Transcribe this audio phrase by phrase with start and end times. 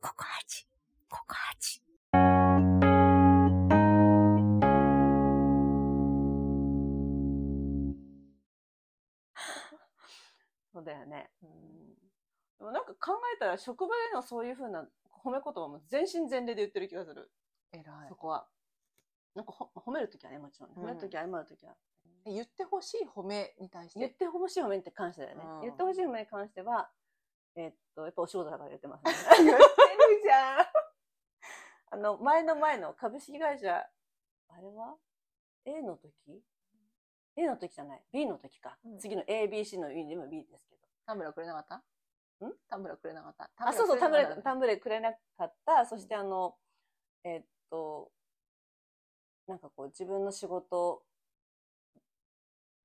[0.00, 0.66] ココアチ、
[1.08, 1.82] ココアチ。
[10.72, 11.30] そうだよね。
[11.42, 11.94] うん。
[12.58, 17.30] でもなんか考えたら職場でのそういうふうな褒め言葉も全身全霊で言ってる気がする。
[17.72, 18.46] 偉いそこは。
[19.34, 20.76] なんかほ褒めるときはね、もちろんね。
[20.76, 21.74] 褒めるときは謝るときは。
[22.26, 25.44] 言ってほしい褒めに対して言ってほしい褒めに関してだよね。
[25.44, 26.90] うん言ってほしい褒めに関しては、
[27.54, 29.04] えっと、やっぱお仕事だから言ってます
[29.44, 29.52] ね。
[30.26, 30.66] じゃん
[31.92, 34.96] あの、前の前の株式会社、あれは
[35.64, 36.12] ?A の時
[37.36, 38.02] ?A の時じゃない。
[38.12, 38.76] B の時か。
[38.84, 40.82] うん次の ABC の意味でも B ですけど。
[41.06, 41.76] タンブラーくれなかった？
[41.76, 41.82] ん？
[42.68, 43.50] タンブラーくれなかった？
[43.56, 44.42] あ、そうそう、タンブレくれなかっ、た？
[44.50, 45.86] タンブレくれなかった。
[45.86, 46.56] そしてあの、
[47.24, 48.10] えっと、
[49.46, 51.02] なんかこう自分の仕事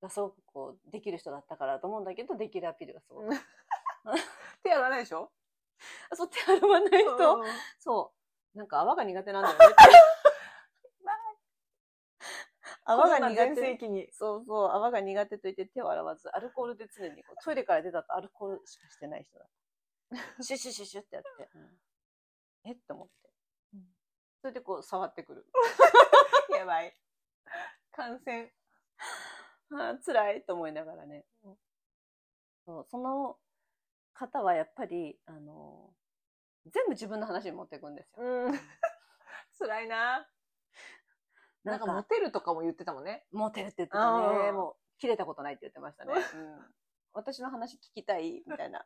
[0.00, 3.28] がすごくこうできる人だったからと思うんだけど、できるアピールがすごく。
[4.62, 5.24] 手洗わないでしょ？
[5.24, 5.41] あ
[6.14, 7.46] そう、手洗わないと、うん
[7.78, 8.12] そ
[8.54, 8.58] う。
[8.58, 9.76] なんか泡が苦手なんだよね。
[12.84, 14.12] 泡が苦全手。
[14.12, 19.46] そうそう、泡が苦手と言って手を洗わず、アルコールで常にこうトイレから出たとアルコールしかしてない人だ。
[20.42, 21.48] シュッシュッシュッシュッってやって。
[22.64, 23.14] えって思って。
[24.40, 25.46] それでこう触ってくる。
[26.50, 26.96] やばい。
[27.92, 28.52] 感染。
[29.70, 31.24] あー辛いと思いながらね。
[32.64, 33.38] そうその
[34.22, 35.90] 方はやっぱり、あの
[36.66, 38.22] 全部自分の話に持っていくんですよ。
[38.22, 38.52] うん。
[39.58, 40.28] 辛いな。
[41.64, 43.26] なんかモテるとかも言ってたもんね。
[43.32, 44.52] モテるって言ってたね。
[44.52, 46.12] もう、切れたことないって言ってましたね。
[46.34, 46.74] うん、
[47.12, 48.84] 私の話聞きたいみたいな。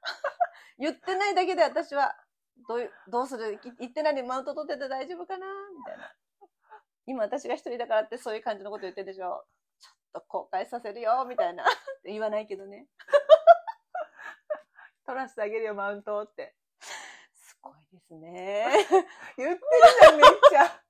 [0.79, 2.17] 言ってないだけで私は、
[2.69, 6.15] どういう、どうするき言ってないのにマウント取ってて大丈夫かなみたいな。
[7.05, 9.47] 今私が一人だからってそういう感じのこと言ってるでしょ。
[9.79, 11.65] ちょっと後悔させるよ、みたいな。
[11.65, 11.67] っ
[12.03, 12.89] て言わないけどね。
[15.07, 16.55] 取らせてあげるよ、マウントって。
[17.33, 18.67] すごいですね。
[19.39, 19.61] 言ってる
[20.03, 20.83] じゃん、めっちゃ。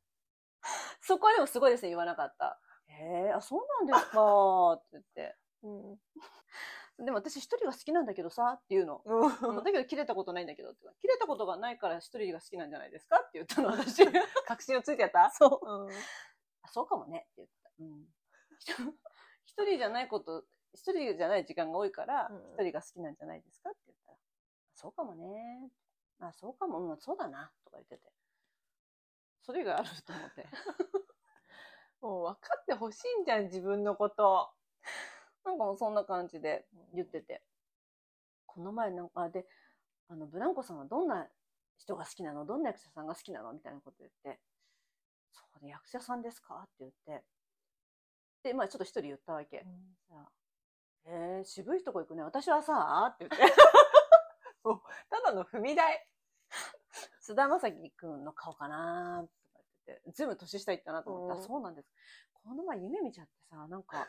[1.01, 2.61] そこはでもすごいですね、言わなかった。
[2.89, 4.73] へえ、あ、そうなんですか？
[4.73, 5.37] って言って。
[5.63, 7.05] うん。
[7.05, 9.03] でも私一人が好きなんだけどさ、っていうの。
[9.05, 10.89] うんだけど切れたことないんだけどって。
[11.03, 13.19] 切れたことがないから一人が好きなんじゃないですか？
[13.19, 14.03] って言ったの、私。
[14.47, 15.31] 確信をついてやった？
[15.31, 15.85] そう。
[15.85, 15.91] うん。
[16.63, 17.71] あそうかもねって言った。
[17.81, 18.07] うん。
[19.45, 23.71] 一人じゃないこと、一人じゃない時間が多いからうん、一人が好きなんじゃないですか？
[23.71, 23.99] って言っ
[24.77, 25.71] そうかもね。
[26.21, 28.13] あ、そうかも、うん、そうだな、とか言ってて。
[29.43, 30.47] それ以外あると思って。
[32.03, 34.53] もう分かってほしいんじゃん、自分のこと。
[35.45, 37.43] なんかもうそんな感じで言ってて。
[38.47, 39.47] この前なんか、あで、
[40.09, 41.27] あの、ブランコさんはどんな
[41.79, 42.45] 人が好きなの？
[42.45, 43.53] どんな役者さんが好きなの？
[43.53, 44.41] みたいなこと言って、
[45.33, 46.63] そうで、役者さんですか？
[46.65, 47.25] って言って。
[48.43, 49.65] で、まあちょっと一人言ったわけ。
[50.09, 50.33] じゃあ
[51.09, 52.23] えー、渋いとこ行くね。
[52.23, 53.55] 私はさ、って言って。
[55.11, 56.07] ただの踏み台。
[57.21, 59.33] 菅田将暉くんの顔かなとか
[59.87, 61.89] 言ってて、全部年下行ったなと思って、うんあ、そうなんです。
[62.33, 64.07] この前夢見ちゃってさ、なんか、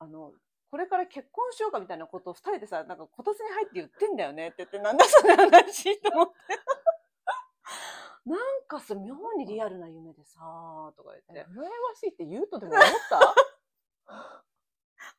[0.00, 0.32] あの、
[0.70, 6.34] これから結婚しようかみたいなことを二人でさ、なんか、こたつに入って言ってんだよねって言って、なんだその話と思って。
[8.26, 13.34] なんかさ、妙にリアルな夢でさ、とか言って、羨ましいって言うとでも思った？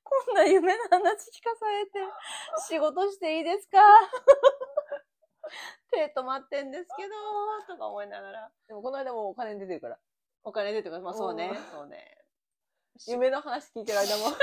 [0.10, 2.00] こんな夢の話聞かされて、
[2.68, 3.78] 仕事していいですか？
[5.92, 7.14] 手止まってんですけど、
[7.68, 8.52] とか思いながら。
[8.68, 10.00] でもこの間もお金出てるから。
[10.44, 11.02] お金出てくる。
[11.02, 12.26] まあそうねうん、そうね。
[13.08, 14.26] 夢の話聞いてる間も。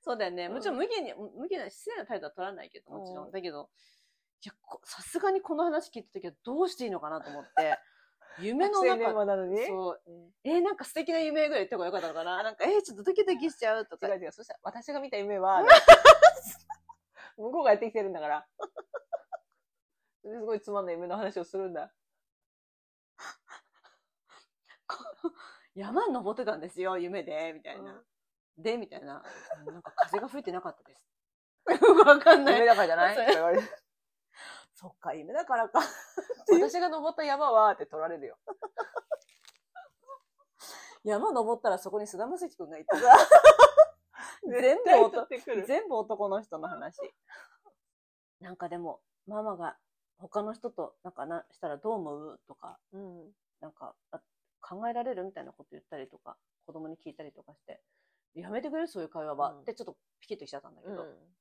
[0.00, 0.46] そうだよね。
[0.46, 3.26] うんもちろん無限に、無限な失礼な態度は取らないけど、もちろん。
[3.26, 3.70] うんだけど、
[4.44, 7.78] いや、こさすがにこの話聞いたときはどうしていいのかなと思って、
[8.40, 9.66] 夢の中、話なのに？
[9.66, 10.00] そう、
[10.44, 12.42] えーなんか素敵な夢ぐらい言った方がよかったのかな？
[12.42, 14.08] なんか、えーちょっとドキドキしちゃうとか。
[14.08, 14.32] 違う違う。
[14.32, 15.62] そしたら、私が見た夢は、
[17.36, 18.46] 向こうがやってきてるんだから。
[20.22, 21.92] すごいつまんない夢の話をするんだ。
[25.74, 28.02] 山登ってたんですよ、夢で、みたいな。
[28.58, 29.22] で、みたいな。
[29.66, 31.06] なんか風が吹いてなかったです。
[32.06, 32.54] わかんない。
[32.54, 33.14] 夢だからじゃない？
[33.14, 33.68] って言われる
[34.76, 35.80] そっか、夢だからか。
[36.52, 38.38] 私が登った山はって取られるよ。
[41.02, 43.00] 山登ったらそこに菅田将暉くんがいてさ。
[44.44, 45.26] 全部取男。
[45.66, 47.00] 全部男の人の話。
[48.40, 49.78] なんかでも、ママが
[50.18, 53.34] 他の人となんかなしたらどう思うとか、うん。
[53.60, 54.20] なんかあ
[54.60, 56.36] 考えられるみたいなこと言ったりとか、
[56.66, 57.82] 子供に聞いたりとかして、
[58.34, 58.88] やめてくれる？
[58.88, 61.36] そういう会話は、うんってちょっとピキッときちゃったんだけど、うん。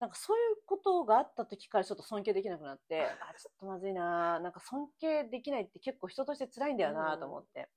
[0.00, 7.70] なんかそういうことがあった時からちょっと尊敬できなくなって、 あ、ちょっとまずいななんか尊敬できないって結構人として辛いんだよなと思って、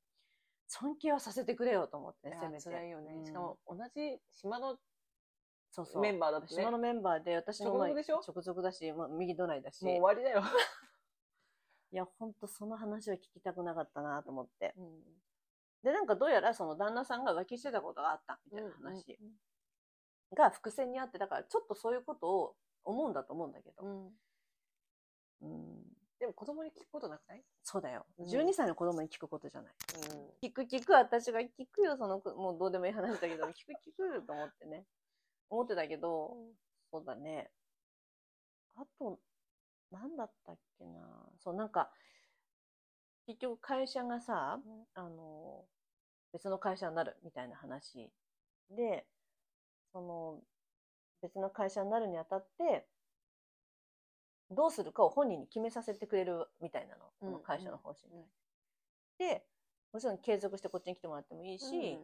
[0.68, 2.64] 尊敬はさせてくれよと思ってね、せめて。
[2.64, 3.14] 辛いよね。
[3.14, 4.80] うんしかも、同じ島の
[5.70, 6.02] そうそう。
[6.02, 6.72] メンバーだってね島。
[6.72, 8.22] のメンバーで、私の直属でしょ？
[8.26, 9.84] 直属だし、まあ、右隣だし。
[9.84, 10.42] もう終わりだよ。
[11.92, 14.74] いや、ほんとその話は聞きたくなかったなと思って。
[15.84, 19.20] で、なんかどうやらその旦那さんが浮気してたことがあったみたいな話
[20.34, 23.84] が伏線にあって、だからちょっとそういうことを思うんだと思うんだけど。
[23.84, 24.12] うん
[25.42, 25.84] うん、
[26.20, 27.44] でも子供に聞くことなくない？
[27.64, 28.06] そうだよ。
[28.18, 29.74] うん12歳の子供に聞くことじゃない。
[30.12, 30.30] うん。
[30.42, 34.86] 聞く聞く、私が聞くよ、その、もうどうでもいい話だけど、聞く聞くと思ってね。
[35.50, 36.38] 思ってたけど、
[36.92, 37.52] そうだね。
[38.76, 39.20] あと、
[39.92, 41.30] なんだったっけな。
[41.40, 41.92] そう、なんか、
[43.28, 44.60] 結局会社がさ、
[44.96, 45.66] あの、
[46.32, 48.10] 別の会社になるみたいな話
[48.70, 49.06] で、
[49.94, 50.42] その、
[51.22, 52.86] 別の会社になるにあたって、
[54.52, 58.26] どうするかを本人に決めさせてくれるみたいなの、その会社の方針うん。
[59.18, 59.46] で、
[59.94, 62.00] もちろん継続してこっちに来てもらってもいいし、うん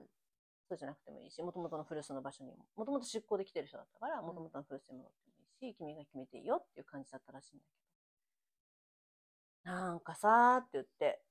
[0.70, 4.24] そうじゃなくてもいいし、もともとの古巣の場所にも、もともと出向で来てる人だったから、ん。
[4.24, 7.66] もともとの古巣に戻ってもいいし、君が決めていいよっていう感じだったらしいんだ
[9.66, 9.72] けど。
[9.72, 11.24] なんかさーって言って、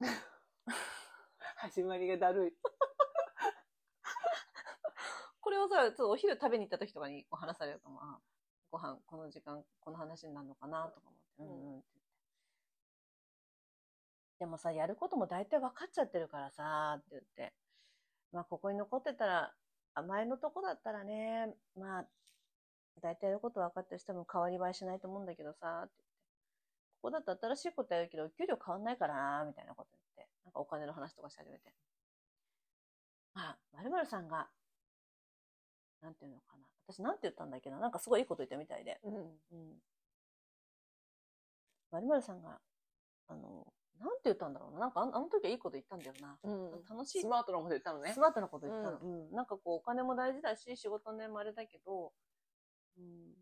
[1.54, 2.52] 始まりがだるい。
[5.50, 8.18] これをさ、ちょっとお昼食べに行った時とかに話されるかも、あ
[8.70, 11.08] ご飯、この時間、この話になるのかなとか
[11.40, 11.86] 思って、うんうんって。
[14.38, 17.52] でもさ、やることも大体分かっちゃってるからさ、って言って。
[18.30, 19.52] まあ、ここに残ってたら、
[19.94, 22.06] あ前のとこだったらね、まあ、
[23.02, 26.14] 大体やること分かってる人も変わり映えしないと思うんだけどさ、って言って。
[27.02, 30.32] ここだと新しいことやるけど、給料変わんないからな、みたいなこと言って。
[30.44, 31.74] なんかお金の話とかし始めて。
[33.34, 34.48] まあ、〇〇さんが、
[36.02, 36.66] なんていうのかな。
[36.86, 37.78] 私なんて言ったんだっけな。
[37.78, 39.00] なんかすごいいいこと言ったみたいで。
[39.04, 39.14] うん。
[39.14, 39.82] うん。
[41.92, 42.58] 〇〇さんが、
[43.28, 43.66] あの、
[44.00, 44.80] なんて言ったんだろうな。
[44.80, 46.38] なんかあの時はいいこと言ったんだよな。
[46.42, 46.70] うん。
[46.88, 48.18] 楽しいスマートなこと言ったのねス。
[48.18, 48.98] マートなこと言ったの。
[48.98, 49.32] ううん。
[49.32, 52.12] なんかこう、お金も大事だし、仕事ね、もあれだけど、
[52.96, 53.34] うん。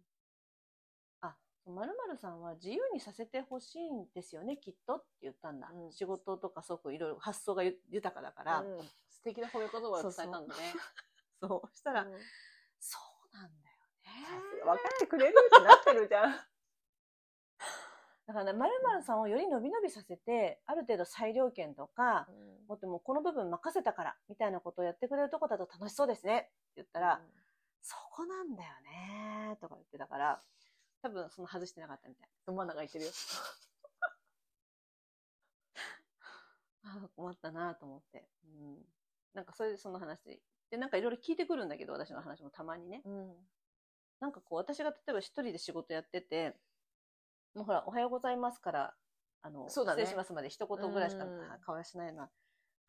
[1.21, 5.71] あ、〇〇さんは自由にさせてほしいんですよね、きっとって言ったんだ。
[5.73, 8.79] うん仕事とかすごくいろいろ発想がゆ豊かだから、うん
[9.11, 10.75] 素敵な褒め言葉を伝えたんだね。
[11.41, 11.71] そう。
[11.77, 12.19] したら、うん
[12.79, 12.99] そ
[13.33, 14.11] うなんだよさ
[14.55, 16.33] ね分かってくれるってなってるじゃん。
[18.27, 22.29] だからね、〇〇さんをより伸び伸びさせて、ある程度裁量権とか、
[22.69, 27.23] もっともうこの部分任せたから、みたいなことをやってくれるとこだと楽しそうですねって言ったら、
[27.81, 30.43] そこなんだよねとか言ってたから、
[31.01, 32.29] 多分その外してなかったみたい。
[32.45, 33.11] ど真ん中言ってるよ。
[36.85, 38.29] あ あ、困ったなと思って。
[38.45, 38.87] うん。
[39.33, 40.77] なんかそれでその話で。
[40.77, 43.03] で、なんかいろいろ聞いてくるんだけど、私の話もたまにね。
[43.05, 43.35] うん。
[44.21, 46.57] なんかこう、私が例えば一人で仕事やってて、
[47.55, 48.95] もうほら、おはようございますから、
[49.43, 52.31] あの、ね失礼しますまで一言ぐらいしかうん会話しないな。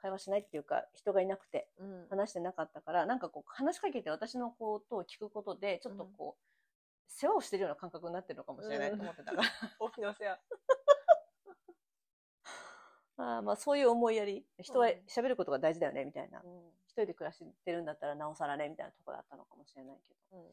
[0.01, 2.07] 会話しないっていうか、人がいなくてうん。
[2.09, 6.43] 話してなかったから、なんかこう、話しかけて私のことを聞くことで、ちょっとこう、
[7.07, 9.43] 世話をしてるような感覚になってるのかもしれないと思ってたから。
[9.79, 10.39] 大きなお世話。
[13.21, 14.45] ああまあ、そういう思いやり。
[14.62, 16.42] 人はうん喋ることが大事だよね、みたいな。
[16.44, 16.69] うん。
[16.88, 20.38] 一人で暮らしてるんだったらなおさらね、みたいなところだったのかもしれないけど。
[20.38, 20.48] うん。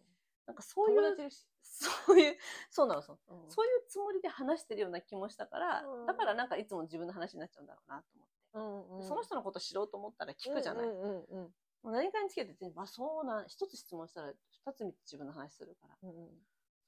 [0.47, 1.31] なんかそういう。
[1.63, 2.37] そういう、
[2.71, 3.19] そうなの、そう。
[3.29, 8.35] うんそういうつもりで話してるような気もしたから、うんだからなんかいつも自分の話になっちゃうんだろうなと思って。
[8.55, 10.89] うんうんその人のこと知ろうと思ったら聞くじゃない。
[10.89, 14.33] うんうんうんもう何かにつけて全部、あ、そうなん、一つ質問したら
[14.65, 15.97] 二つ三つ自分の話するから。
[16.03, 16.29] うんうん。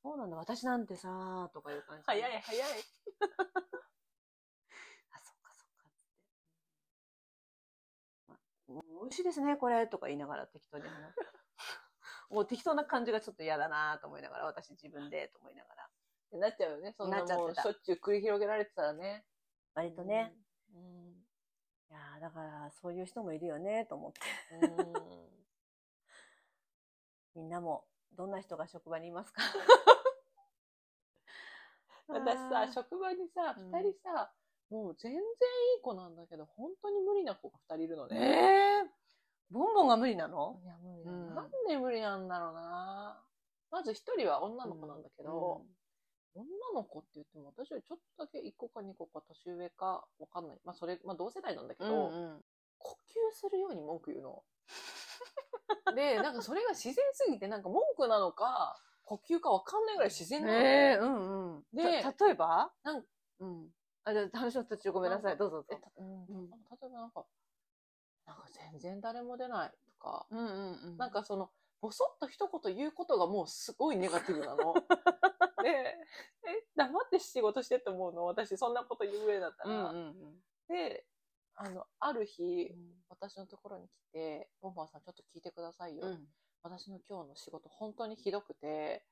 [0.03, 2.05] そうなんだ、私なんてさーとかいう感じで。
[2.07, 2.71] 早い早い。
[5.11, 6.27] あ、そっかそっかっつって。
[8.27, 11.17] まあ、もう美味しいですね、これ、とか言いながら適当に話す。
[12.31, 15.85] もう適当な感じがちょっと嫌だなと思いながら、私自分でと思いながら。
[15.85, 15.89] っ
[16.31, 16.93] てなっちゃうよね。
[16.93, 19.25] そんなもうしょっちゅう繰り広げられてたらね。
[19.75, 20.37] 割とね。
[20.75, 21.25] うん。
[21.91, 24.21] いやーだから、そういう人もいるよね、と思って。
[24.57, 25.29] うん。
[27.35, 29.41] みんなも、どんな人が職場にいますか？
[32.09, 34.33] 私さ、職場にさ、うん二人さ、
[34.71, 35.25] もう全然い
[35.79, 38.21] い子なんだけど、本当に無理な子が二人いるのえね。
[38.21, 38.58] ー、
[39.51, 40.61] ボンボンが無理なの？
[40.63, 43.23] いや、無理だうんなんで無理なんだろうな。
[43.71, 45.63] まず一人は女の子なんだけど、
[46.35, 50.59] 女の子って言っても私よりちょっとだけ1個か2個か年上かわかんない。
[50.65, 52.45] まあそれ、まあ同世代なんだけど、うんうん
[52.81, 54.45] 呼吸するように文句言うの。
[55.97, 60.55] で、なんかそれが自然すぎてなんか文句なのか、呼吸かわかんないぐらい自然なの。
[60.55, 61.65] へえ、うんうん。
[61.73, 62.71] でた例えば？
[62.85, 63.05] なん
[63.41, 63.69] うん。
[64.05, 65.37] あ、じゃあ話の途中ごめんなさい。
[65.37, 65.69] どうぞどうぞ。
[65.73, 67.27] えたうん例えばなんか、
[68.29, 74.75] なんか全然誰も出ないとか、うんうんうんなん、かその、ぼそっと一言言うことがもうすごいネガティブなの。
[75.65, 75.97] で、
[76.47, 78.25] え、黙って仕事してって思うの？
[78.27, 79.91] 私そんなこと言う上だったうんら。
[79.91, 80.43] うんうん。
[80.69, 81.07] で、
[81.55, 86.07] あの、ある日、うん私のところに来て、ボンバーさんちょっと聞いてくださいよ。
[86.07, 86.29] うん。
[86.63, 89.05] 私の今日の仕事本当にひどくて、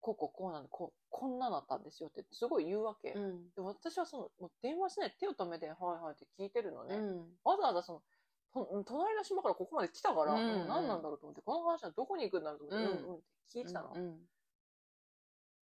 [0.00, 3.12] こうこうこうなんで、こう、こんななったんですよってすごい言うわけ。
[3.12, 3.50] うん。
[3.54, 6.96] で私はその、もう電話しないで手を止めて、はいはいって聞いてるのね。
[6.96, 7.38] うん。
[7.44, 8.06] わざわざその、と
[8.54, 13.18] 隣の島からここまで来たから、うんうん何なんだろうと思って、この話はどこに行くんだろうと思って、ううんん、うんっ
[13.52, 13.92] て聞いてたの。
[13.94, 14.28] うん。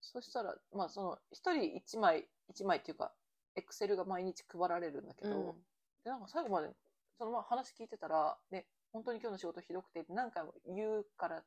[0.01, 3.13] そしたら、まあその、一人一枚、一枚っていうか、
[3.55, 5.63] エクセルが毎日配られるんだけど、うん
[6.03, 6.69] で、なんか最後まで、
[7.17, 11.43] そのまま話聞いてたら、ね、本当に今日の仕事ひどくて、何回も言うから、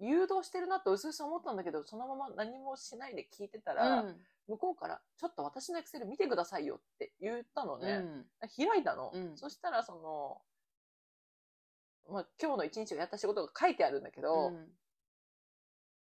[0.00, 4.16] 誘導してるなとうすうす思ったんだけど、そのまま何もしないで聞いてたら、うん。
[4.48, 7.92] 向こうから、ちょっと私のエクセル見てくださいよって言ったのね。
[7.92, 8.26] うん。
[8.56, 9.10] 開いたの。
[9.12, 10.40] うんそしたら、その、
[12.10, 14.52] まあ、今日の一日をやった仕事が書いてあるんだけど、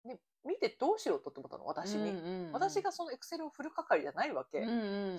[0.04, 2.50] ね、見てどうしろとって思ったの、私に。
[2.52, 4.66] 私がそのエクセルを振る係じゃないわけ。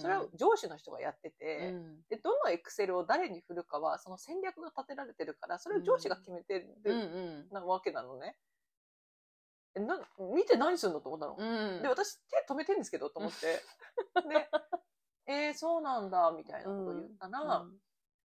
[0.01, 1.75] それは上司の人がやってて、
[2.09, 8.37] で、どのエクセルを誰に振るかは、その戦略が立てられてるから、それを上司が決めてる、なわけなのね。
[9.75, 9.99] えな
[10.35, 11.83] 見て何するのと思ったの。
[11.83, 13.47] で、私手止めてるんですけど、と思って。
[14.29, 14.49] で、
[15.27, 17.65] えー、そうなんだ、みたいなことを言ったら、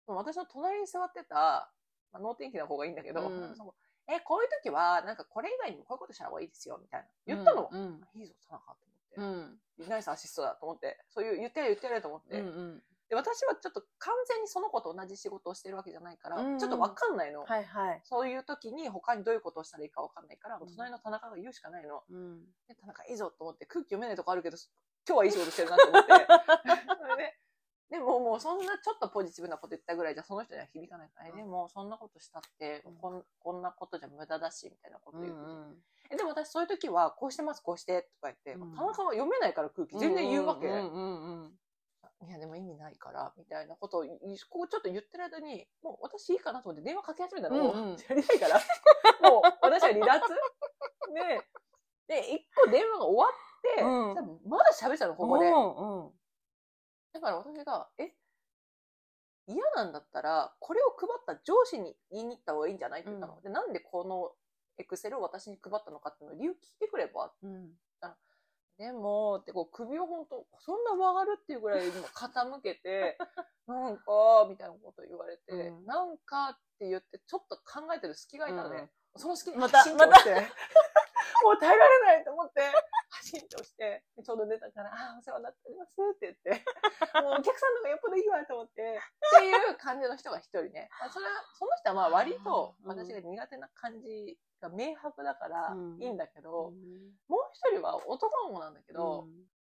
[0.07, 1.73] 私の隣に座ってた、
[2.13, 3.75] まあ、脳天気な方がいいんだけど、うんその
[4.09, 7.07] えーこういう時は、なんかこれ以外にもこういうことした方がいいですよ、みたいな。
[7.27, 7.69] 言ったの。
[7.71, 8.01] うん。
[8.15, 8.79] いいぞ、田中と
[9.17, 9.87] う思って。
[9.87, 9.89] ん。
[9.89, 10.99] ナイスアシストだと思って。
[11.09, 12.41] そういう言ってやれ言ってやれと思って。
[12.41, 12.83] うん。
[13.11, 17.45] で私はちょっと完全にその子と同じ仕事をしてるわけじゃないから、うんうんちょっとわかんないの。
[17.45, 18.01] はいはい。
[18.05, 22.03] そういう時に他にどういうことをしたらいいかわかんないから、うん隣の田中が言うしかないの。
[22.09, 22.45] うん。
[22.69, 24.57] で田中いいぞと思って空気読めないとこあるけど、
[25.09, 26.13] 今日はいい仕事してるなと思って。
[27.91, 35.83] ででももうそんなちょっとポジティブなこと言ったぐらいじゃその人には響かないから、えうんでもそんなことしたってうんこん、こんなことじゃ無駄だし、みたいなことう言って、ん。
[36.11, 40.69] えでも私そういう時はこうしてます、こうしてとか言って、うん田中は読めないから空気全然言うわけ。
[40.69, 41.01] うんう
[41.47, 41.61] ん
[42.23, 44.09] いや、でも意味ないから、みたいなことを、い
[44.51, 47.57] こうちょっと言ってる間に、もう私いいかなと思って電話かけ始めたの。
[47.65, 48.61] もううんうんやりたいから。
[49.31, 50.21] もう私は離脱
[51.15, 51.49] で、
[52.09, 55.47] で、一個電話が終わって、うんまだ喋ってたの、ここで。
[55.49, 56.21] うん。
[57.13, 58.15] だから私が、え？
[59.47, 63.01] 嫌なんだったら、これを配った上司に言いに行った方がいいんじゃない？
[63.01, 63.37] って言ったの。
[63.37, 64.33] うんで、なんでこの
[64.77, 67.75] エクセルを私に配ったのかっていうのを理由聞いてくればうん。
[68.81, 73.19] でも、ってこう首を本当そんな曲がるっていうぐらい今傾けて、
[73.69, 74.03] なんか、
[74.49, 75.85] みたいなこと言われて、うん。
[75.85, 78.91] なんかって言って、ちょっと考えてる隙がいたのね。
[79.17, 80.49] その隙にまたパチンと押して、
[81.43, 82.61] もう耐えられないと思って、
[83.11, 86.65] パチンと押して、ちょうど出たから、ああ、お世話になっておりますって言って、
[87.23, 90.89] もうお客さんの方がよっぽどいいわと思って、っていう感じの人が一人ね。
[91.01, 96.73] あそれは、その人はまあ割とうん私が苦手な感じが明白だからうんいいんだけど、
[97.29, 99.27] もう一人は男の子なんだけど、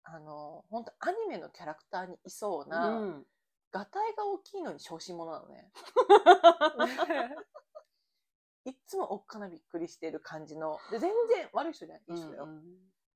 [0.04, 3.26] あの、本当アニメのキャラクターにいそうな、うん。
[3.72, 5.72] ガタイが大きいのに小心者なのね。
[8.64, 10.78] いっつもおっかなびっくりしてる感じの。
[10.90, 12.04] で、全然悪い人じゃない。
[12.08, 12.48] いい人だよ。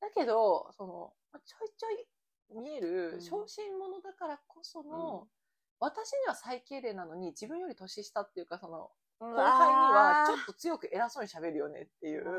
[0.00, 5.28] だけど、その、まあちょいちょい見えうるん小心者だからこその、うん
[5.81, 8.90] 私には最敬礼なのに自分より年下っていうか、その、
[9.21, 12.25] 後後輩にはちょっと強く偉そうに喋るよねっていう。
[12.25, 12.31] と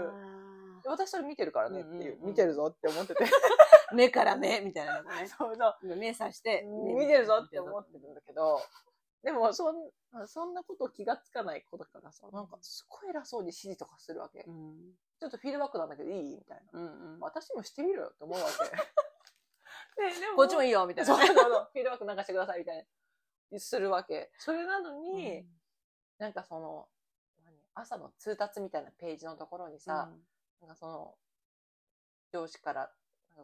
[0.83, 1.93] で私それ見てるからねっていう。
[1.93, 3.25] うんうんうん見てるぞって思ってて。
[3.95, 5.27] 目から目みたいなのね。
[5.27, 5.95] そうそう。
[5.95, 6.63] 目さして。
[6.63, 8.61] 見てるぞって思ってるんだけど、
[9.23, 9.75] でもそん、
[10.27, 14.45] そんなこと気がつかない子だからさ、なんかすごい偉そうに指示とかするわけ。
[14.47, 14.93] うん。
[15.19, 16.37] ちょっとフィードバックなんだけどいい？
[16.37, 16.79] みたいな。
[16.79, 17.19] うんうん。
[17.19, 20.01] 私もしてみろよって思うわけ。
[20.01, 21.13] で、でもこっちもいいよみたいな。
[21.13, 22.87] そうそうそう、フィードバックなんかしてくださいみたい
[23.51, 23.59] な。
[23.59, 24.31] するわけ。
[24.37, 25.45] それなのに、
[26.17, 26.87] なんかその、
[27.43, 27.57] 何？
[27.73, 30.09] 朝の通達みたいなページのところにさ、
[30.61, 31.17] なんかその、
[32.31, 32.93] 上司から、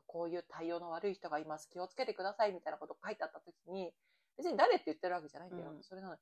[0.07, 3.93] こういう対応の悪い人がいます、気をつけてくださいみたいなこと書いてあった時に、
[4.37, 5.71] 別に誰って言ってるわけじゃないんだよ。
[5.71, 5.83] うん。
[5.83, 6.19] それなのに、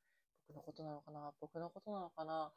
[0.48, 1.32] 僕のことなのかな？
[1.40, 2.52] 僕のことなのかな？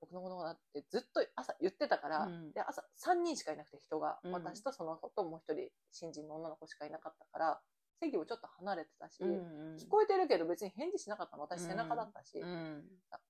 [0.00, 0.50] 僕のことかな？
[0.52, 2.52] ってずっと朝言ってたから、うん。
[2.52, 4.32] で、朝3人しかいなくて人が、うん。
[4.32, 7.60] 私とその子ともう一人新人の女の子しかいなかったから、
[8.00, 9.76] 席もちょっと離れてたし、うんうん。
[9.76, 11.42] 聞こえてるけど別に返事しなかったの。
[11.42, 12.40] 私背中だったし、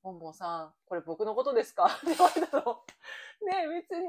[0.03, 1.87] ボンボンさん、これ僕のことですか？
[1.87, 2.83] って言われたの。
[3.47, 4.09] ねえ、別に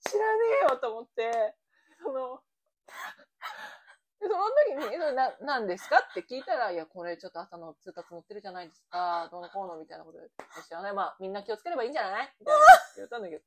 [0.00, 1.54] 知らねえよと思って、
[2.02, 2.40] その、
[2.86, 2.92] で
[4.20, 4.34] その
[4.78, 10.18] 時に、えそれな、何ですかって聞いたら、いや、これちょっと朝の通達載ってるじゃないですか、どうのこうのみたいなこと
[10.62, 10.92] 知らない。
[10.92, 12.34] まあ、みんな気をつければいいんじゃない？
[12.38, 12.60] みたいな
[12.96, 13.42] 言ったんだけど、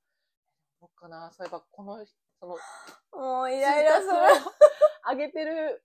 [0.82, 2.06] どうかな、そういえば、この、
[2.40, 2.58] その、
[3.22, 4.14] もうイライラする。
[5.10, 5.84] 上げてる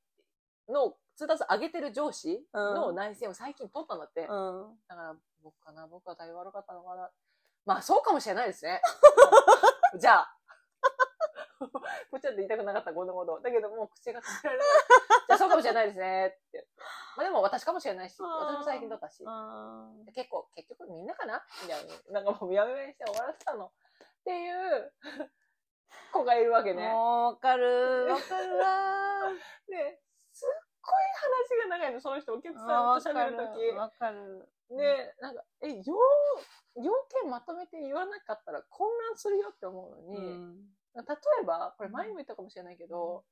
[0.69, 4.21] の、通達上げてる上司のうん内線を最近取ったんだって。
[4.23, 4.79] うん。
[4.89, 7.11] だから、僕かな僕は対応悪かったのかな
[7.67, 8.81] まあ、そうかもしれないですね。
[10.01, 10.38] じゃあ。
[12.11, 13.41] こっちだって言いたくなかった、ごのごの。
[13.41, 14.69] だけど、もう口が止められない。
[15.29, 16.27] じゃあ、そうかもしれないですね。
[16.27, 16.69] って。
[17.17, 19.25] まあ、でも、も私かもしれないし、私も最近だったし。
[20.15, 21.45] 結構、結局みんなかな？
[21.63, 22.21] みたいな。
[22.23, 23.67] なんかもうやめやめにして終わらせたの。
[23.67, 23.71] っ
[24.25, 24.93] ていう
[26.13, 26.89] 子がいるわけーね。
[26.89, 28.07] わかる。
[28.11, 29.33] わかるわ
[29.69, 30.01] で、
[30.33, 30.49] すっ
[30.83, 30.95] ごい
[31.57, 32.59] 話が長いの、その人、お客ー。
[32.59, 33.63] さんと喋るとき。
[33.63, 33.77] る。
[33.77, 34.49] わかる。
[34.71, 35.97] で、なんか、え、要、
[36.77, 43.25] 要件まとめて言わなかったら混乱するよって思うのに、うん例えば、これ前にも言ったかもしれないけど、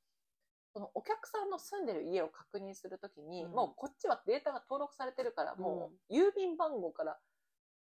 [0.73, 7.19] そのお客さんの住んでる家を確認するときに、うんもうこっちはデータが登録されてるから、もうう郵便番号から、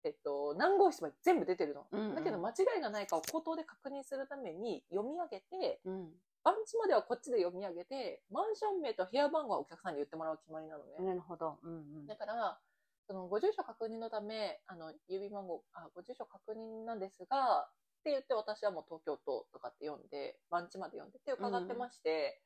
[0.03, 1.87] えっと、何号室まで全部出てるの。
[1.93, 6.09] うんうんだけど間違いがないかを口頭で確認するために読み上げて、うん。
[6.43, 10.99] 番地まではこっちで読み上げて、マンション名と部屋番号はお客さんに言ってもらう決まりなのね。
[10.99, 11.59] なるほど。
[11.63, 12.59] うんうんだから、
[13.07, 17.69] そのご住所確認のため、あの、郵便番号、あ、ご住所確認なんですが、
[18.01, 22.41] って言って私はもう東京都とかって読んで、番地まで読んでって伺ってまして、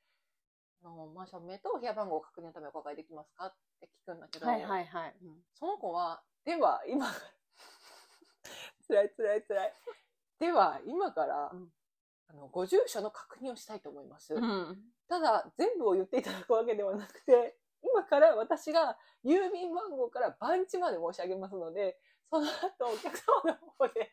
[0.83, 5.15] あのマンション名と部屋番号を確認のためお伺いできますかって聞くんだけど、はいはいはい。
[5.23, 7.21] うんその子は、では今から、
[8.89, 9.73] 辛い辛い辛い。
[10.41, 11.73] では今から、うん
[12.27, 14.35] あのご住所の確認をしたいと思います。
[14.35, 14.79] うん。
[15.09, 24.11] ただ、全部を言っていただくわけではなくて、今から私が郵便番号から番地まで申し上げますので、その後お客様の方で、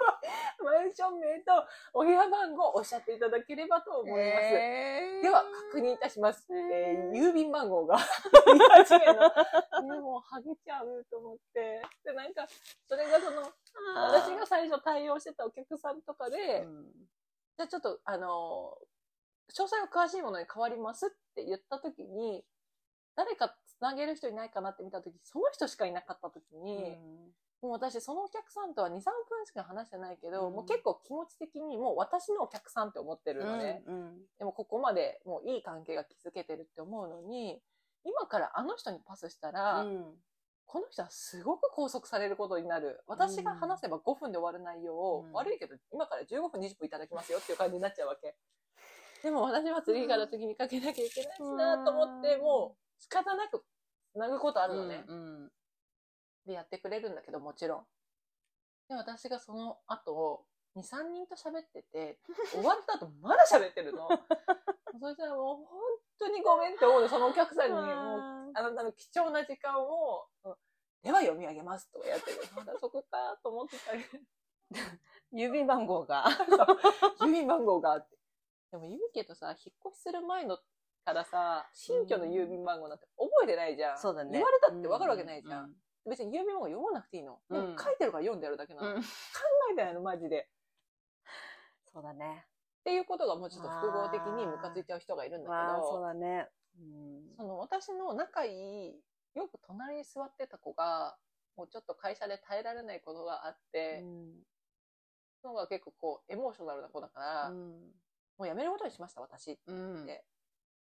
[0.62, 1.52] マンション名と
[1.92, 4.20] お部屋番号をおっしゃっていただければと思います。
[4.44, 5.22] えー。
[5.22, 6.46] では、確認いたします。
[6.52, 7.96] えーえー郵便番号が。
[9.82, 11.82] もう、はげちゃうと思って。
[12.04, 12.46] で、なんか、
[12.86, 13.42] それがその、
[13.94, 16.92] 私が最初対応してたお客さんとかで、うん。
[16.92, 18.88] じゃあちょっと、あのー
[19.54, 22.44] 詳細が詳しいものに変わりますって言った時に、
[23.16, 26.98] 誰かつなげる人いないかなって見た時、その人しかいなかった時に、
[27.60, 29.02] もう私そのお客さんとは2、3分
[29.46, 33.82] しか話してないけど、うんもう結構気持ち的にもう私のお客さんって思ってるのね。
[33.86, 37.60] うんでもここまでもういい関係が築けてるって思うのに、
[38.04, 40.04] 今からあの人にパスしたら、うん
[40.70, 43.00] この人はすごく拘束されることになる。
[43.06, 48.36] 私が話せば5分で終わる内容を、うん悪いけど今から15分20分いただきますよっていう感じになっちゃうわけ。
[49.22, 53.64] でも私は次から次にかけなきゃいけないしなと思って、うんもう仕方なく
[54.12, 55.04] 繋ぐことあるのね。
[55.08, 55.50] うん
[56.48, 57.86] でやってくれるんだけどもちろん。
[58.88, 60.44] で、私がその後、
[60.76, 62.18] 2、3人と喋ってて、
[62.50, 64.08] 終わった後まだ喋ってるの。
[65.00, 65.80] そしたらもう本
[66.18, 67.74] 当にごめんって思うの、そのお客さんに。
[67.74, 70.56] もうあなたの貴重な時間を、うん
[71.00, 72.38] では読み上げますとかやってる。
[72.56, 74.18] まだそこかと思ってたけど、
[75.32, 76.24] 郵便番号が。
[77.22, 78.18] 郵便番号があって。
[78.72, 79.56] でも言うけどさ、引っ
[79.86, 80.58] 越しする前の
[81.04, 83.98] からさ、新居の郵便番号なんて覚えてないじゃん。
[83.98, 84.32] そうだね。
[84.32, 85.64] 言われたって分かるわけないじゃん。
[85.66, 85.76] うん
[86.08, 87.40] 別に郵便番号読まなくていいの。
[87.50, 87.56] 書
[87.92, 88.94] いてるから読んでやるだけなの。
[88.94, 89.08] うん考
[89.72, 90.48] えてないの、マジで。
[91.92, 92.46] そうだね。
[92.80, 96.48] っていうことがもうちょっと複合的にムカついちゃう人がいるんだけわあ、そうど、だね。
[96.80, 99.02] うんその私の仲いい、
[99.34, 101.16] よく隣に座ってた子が、
[101.56, 104.02] もうちょっと会社で耐えられないことがあって、
[105.42, 107.92] その子が結構こう、エモーショナルな子だから、うん
[108.38, 110.24] もう辞めることにしました、私ってうんで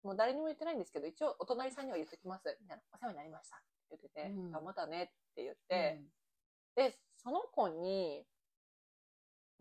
[0.01, 2.57] もう誰にも言ってないんですけど、一応お隣さんには言っときます。
[2.61, 2.83] みたいな。
[2.91, 3.61] お世話になりました。
[3.95, 6.01] 言ってて、うんあ、またねって言って、
[6.75, 8.25] で、その子に、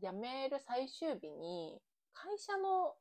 [0.01, 1.81] 辞める最終日に、
[2.13, 2.95] 会社の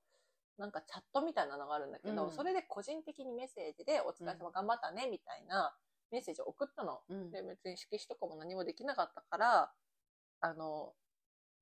[0.58, 2.32] なんかチャットみたいなのがあるんだけど、うん。
[2.32, 5.76] それで個人的にメッセージで、お疲れ様頑張ったね、みたいな
[6.12, 7.02] メッセージを送ったの。
[7.10, 7.32] うん。
[7.32, 9.72] で、別に色紙とかも何もできなかったから、
[10.42, 10.94] あの、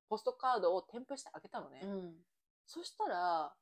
[0.10, 1.82] ポストカードを添付してあげたのね。
[1.84, 2.14] うん。
[2.66, 3.54] そしたら、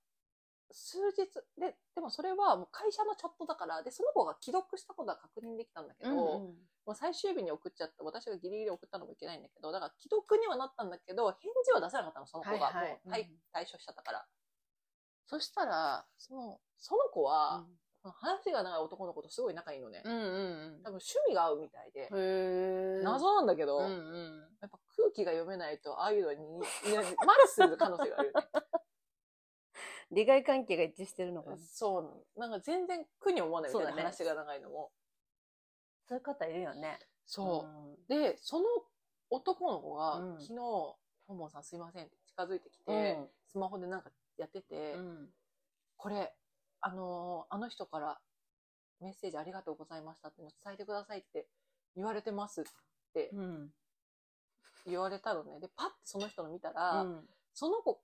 [0.72, 1.28] 数日、
[1.58, 6.54] で、でもそれはもう会社のチャットだから、で、その子が既読したことは確認できたんだけど、も
[6.88, 12.68] う最終日に送っちゃった、私がギリギリ送ったのもいけないんだけど、だから既読にはなったんだけど、返事は出せなかったの、その子が。
[12.68, 14.26] はいはいもう退うん退所しちゃったから。
[15.26, 17.66] そしたら、その、その子は、
[18.02, 20.02] その話が長い男の子とすごい仲いいのね。
[20.06, 22.10] うんうん多分趣味が合うみたいで。
[23.04, 24.40] 謎なんだけど、うんうん。
[24.62, 28.48] やっぱ空気が読めないと、ああいうのに、マッチする可能性があるよね。
[30.12, 31.58] 利害関係が一致してるのかな？
[31.58, 32.00] そ
[32.36, 32.40] う。
[32.40, 34.92] なんか全然苦に思わないみたいな話が長いのも。
[36.08, 37.00] そういう方いるよね。
[37.26, 37.68] そ
[38.08, 38.10] う。
[38.10, 38.66] で、その
[39.30, 40.98] 男の子が、うん昨日、も
[41.30, 45.30] んもんさんすいませんって近づいてきて、うんスマホでなんかやってて、うん。
[45.98, 46.34] これ、
[46.80, 48.20] あのーあの人から
[49.02, 51.48] メッセージありがとうございましたって伝えてくださいって
[51.96, 52.64] 言われてますっ
[53.14, 53.70] てうん。
[54.86, 55.60] 言われたのね。
[55.60, 58.00] で、パッてその人の見たら、うんその子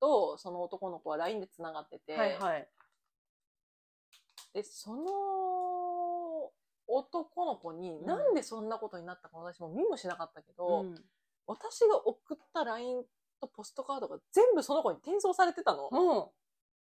[0.00, 2.68] とその男の子は LINE で繋がってて、はいはい。
[4.54, 6.50] で、その
[6.86, 10.94] 男の子に、んなんでそんなことになったか私も見もしなかったけど、うん
[11.50, 13.02] 私が送った LINE
[13.40, 15.88] とポストカードが全部その子に転送されてたの。
[15.90, 15.96] う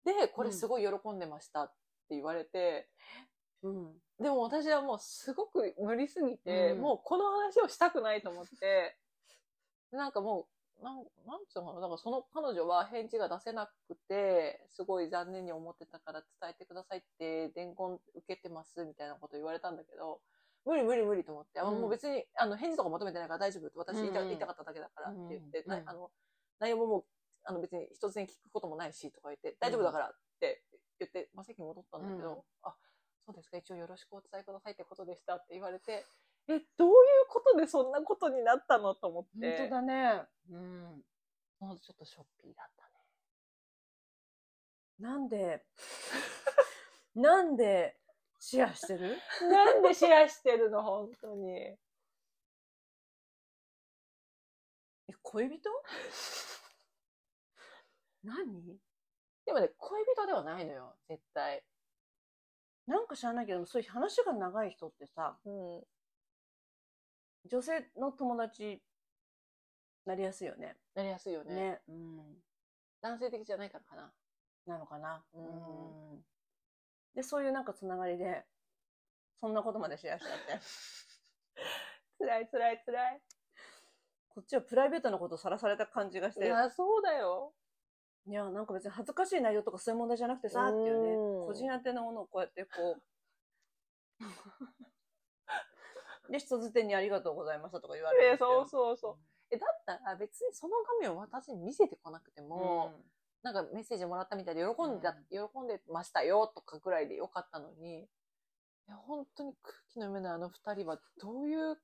[0.07, 0.13] ん。
[0.17, 1.67] で、これすごい喜んでましたっ
[2.07, 2.87] て言われて、
[3.63, 3.93] うん。
[4.17, 8.95] でも私はもうすごく無理すぎて、うんもうこの話をしたくないと思って、
[9.91, 10.45] なんかもう、
[10.81, 20.21] なん、なんつうのかな、だからその彼女は返事が出せなくて、すごい残念に思ってたから伝えてくださいって、伝言受けてますみたいなこと言われたんだけど、
[20.65, 21.81] 無理無理無理と思って、あうん。
[21.81, 26.11] もう別にあの返事とか求めてないから大丈夫って私言いた,、言いたかっただけだからって言って、うんうんなあの
[26.59, 27.05] 内容ももう
[27.43, 30.63] あの別に一つに聞くこともないしとか言って、大丈夫だからって
[30.99, 32.41] 言って、まあ、席に戻ったんだけど、うん。
[32.63, 32.75] あ、
[33.25, 36.05] そうですか、一応よろしくお伝えくださいってことでしたって言われて、
[36.47, 36.93] え、どういう
[37.29, 39.57] ことでそんなことになったのと思って。
[39.57, 40.21] 本当だね。
[40.51, 41.03] うん。
[41.59, 42.91] もうちょっとショッピーだったね。
[44.99, 45.65] なんで、
[47.15, 47.97] なんで
[48.39, 49.17] シェアしてる？
[49.41, 51.77] なんでシェアしてるの、本当に。
[55.07, 55.69] え、恋人？
[58.23, 58.79] 何？
[59.45, 61.63] でもね、恋人ではないのよ、絶対。
[62.87, 65.83] なんか知らないけど、そういう話が長い人ってさ、うん。
[67.45, 68.81] 女性の友達
[70.05, 70.75] なりやすいよね。
[70.93, 71.55] なりやすいよね。
[71.55, 71.81] ね。
[71.87, 72.43] うん。
[73.01, 74.13] 男性的じゃないからかな。
[74.65, 75.23] なのかな？
[75.33, 75.45] うん
[76.13, 76.25] うん
[77.15, 78.43] で、そういうなんかつながりで、
[79.39, 80.59] そんなことまでシェアしちゃって。
[82.19, 83.21] 辛い辛い辛い。
[84.29, 86.45] こっちはプライベートなことさらされた感じがして。
[86.45, 87.53] いや、そうだよ。
[88.27, 93.03] いや、なんか別に恥ずかしい内容とかそういう問題じゃなくてさ、っていうね、うん個人宛てのものをこうやってこう。
[96.29, 98.65] で、人づてにありがとうございましたとか言われるんえですよ。
[98.65, 99.17] そうそうそう。
[99.51, 102.93] え、だったら別にその画面を私に見せてこなくても、
[103.43, 108.07] なんかメッセージもらったみたいで喜んでた、喜んでましたよとかぐらいでよかったのに、い
[108.87, 111.77] や、本当に空気の読めないあの二人はどういう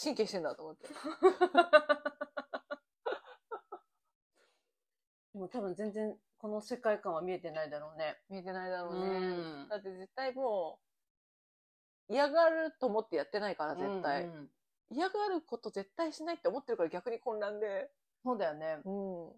[0.00, 0.88] 神経してんだと思って。
[5.34, 8.20] でも多分全然この世界観は見えてないだろうね。
[8.28, 9.06] 見えてないだろうね。
[9.06, 9.20] う
[9.66, 10.87] んだって絶対もう、
[12.08, 14.24] 嫌がると思ってやってないから、絶対。
[14.24, 14.50] うんうん
[14.90, 17.90] 嫌がること絶対しないって思ってるから逆に混乱で。
[18.24, 18.78] そうだよね。
[18.84, 19.28] うん。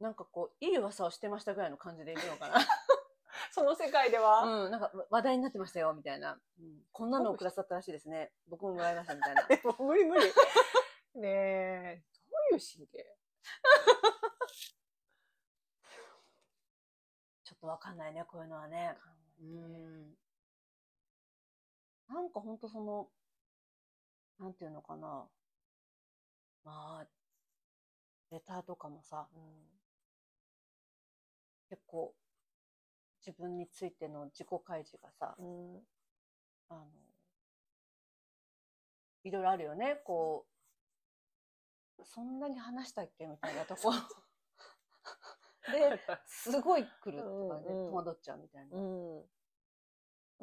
[0.00, 2.58] なんかこう、いい噂をしてましたぐらいの感じでいるのかな。
[3.52, 6.40] その世界では、うん、なんか話題になってましたよ、みたいな。
[6.58, 8.32] うんこんなのをくださったらしいですね。
[8.48, 9.46] 僕ももらいました、みたいな。
[9.78, 10.26] 無理無理。
[11.14, 13.16] ねえ、どういう神経？
[17.44, 18.81] ちょっとわかんないね、こういうのはね。
[22.72, 23.08] その、
[24.40, 25.28] なんていうのかな。
[26.64, 27.06] まあ、
[28.30, 29.28] レターとかもさ、
[31.68, 32.14] 結構、
[33.24, 35.86] 自分についての自己開示がさ、うん。
[36.70, 36.86] あの、
[39.24, 40.00] いろいろあるよね。
[40.04, 40.46] こ
[41.98, 43.26] う、そんなに話したっけ？
[43.26, 43.92] みたいなとこ。
[45.70, 48.76] で、すごい来るとかね、うんうん戸惑っちゃうみたいな。
[48.76, 49.22] うん。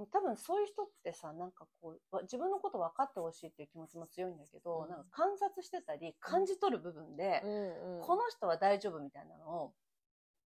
[0.08, 8.02] 多分そういう人ってさ、なんかこう、わ自分のこと分かってほしいっていう気持ちも強いんだけど、うんなんか観察してたり、感じ取る部分で、うん。
[8.02, 9.74] この人は大丈夫みたいなのを、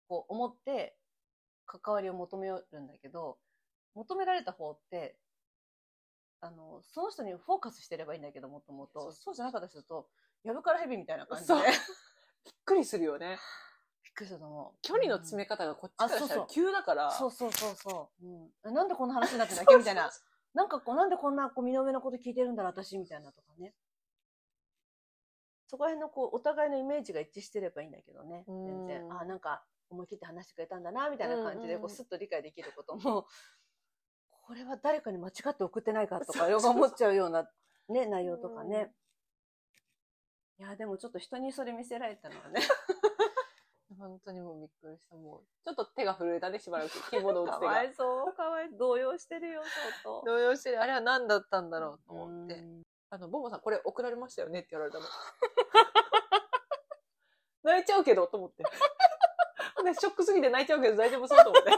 [0.08, 0.96] こう思って、
[1.66, 3.38] 関わりを求めるんだけど、
[3.94, 5.18] 求められた方って、
[6.40, 9.10] あの、その人にフォーカスしてればいいんだけど、もともと。
[9.12, 10.08] そうじゃなかったりすると、
[10.44, 11.54] やぶからヘビみたいな感じで。
[11.54, 11.60] び
[12.52, 13.38] っくりするよね。
[14.16, 14.78] くりすると思う。
[14.82, 17.10] 距離の詰め方がこっちからしたら急だから。
[17.10, 18.26] そうそうそうそう。
[18.26, 19.76] うんえ、なんでこんな話になってんだっけ？
[19.76, 20.10] みたいな。
[20.54, 22.98] なんかこう、なんでこんなこう身の上のこと聞いてるんだろう、私？
[22.98, 23.74] みたいなとかね。
[25.68, 28.44] そこら辺のこう、お互いのイメージが一致してればいいんだけどね。
[28.48, 29.12] うん全然。
[29.12, 33.26] あ、なんか思い切って話してくれたんだな、みたいな感じで、こう、スッと理解できることも、
[34.30, 37.50] これは誰かに間違って送ってないかとか、よく思っちゃうような、
[37.88, 38.94] ね、内容とかね。
[40.58, 42.60] いや、でもちょっと人にそれ見せられたのはね。
[43.98, 45.16] 本当にもうびっくりした。
[45.16, 47.10] もう、ちょっと手が震えたね、しばらく。
[47.10, 47.72] キーボード打つか手が。
[47.72, 48.78] わいそう、かわいそう。
[48.78, 49.62] 動揺してるよ、
[50.04, 50.26] 相当。
[50.26, 50.82] 動揺してる。
[50.82, 52.54] あれは何だったんだろうと思って。
[52.54, 55.04] うんあの、ボンボさん、これ送られましたよねって言われたの。
[57.62, 58.64] 泣いちゃうけど、と思って。
[59.86, 61.70] でショックすぎて泣いちゃうけど大丈夫そうと思って。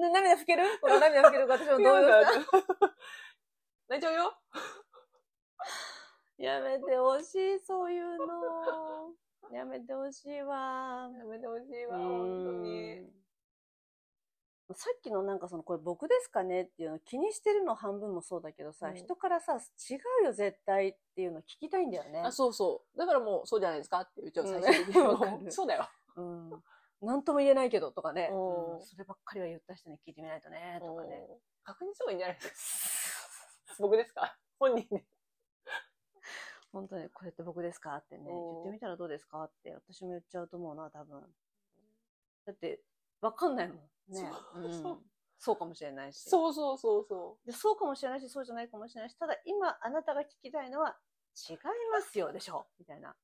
[0.00, 0.64] な涙拭ける？
[0.80, 2.40] この涙拭けるか私も動揺した。
[3.88, 4.36] 泣いちゃうよ。
[6.38, 9.12] やめてほしい、そういうの。
[9.52, 11.08] やめてほしいわ。
[11.16, 13.06] やめてほしいわ、本当に。
[14.72, 19.56] さっきのなんかその、これ僕ですかねっていうの気にしてるの半分もそうだけどさ、うん人からさ、
[19.90, 22.20] 違うよ絶対っていうの聞きたいんだよね。
[22.20, 22.98] あ、そうそう。
[22.98, 24.88] だからもう、そうじゃないですかって言っちゃう、うん最初
[25.42, 25.52] に。
[25.52, 25.88] そうだよ。
[26.16, 26.62] うん。
[27.02, 31.26] なんとも言えないけどとかね、うんうんそればっかりは言った人に聞いてみないとね、とかね。
[31.30, 33.76] うん確認した方がいいんじゃないですか。
[33.80, 34.36] 僕ですか？
[34.58, 35.02] 本人に。
[36.74, 37.94] 本当にこれって僕ですか？
[37.96, 39.44] ってね、うん言ってみたらどうですか？
[39.44, 41.22] って私も言っちゃうと思うな、多分。
[42.46, 42.80] だって、
[43.20, 43.76] わかんないもん。
[43.76, 43.82] ね。
[44.12, 44.26] そ
[44.68, 44.98] うそう
[45.38, 46.28] そうかもしれないし。
[46.28, 50.96] そうそうそうそでそうかもしれないし、そうじゃないかもしれないし、ただ今あなたが聞きたいのは
[51.48, 51.56] 違い
[51.92, 52.66] ますよでしょ？
[52.78, 53.14] みたいな。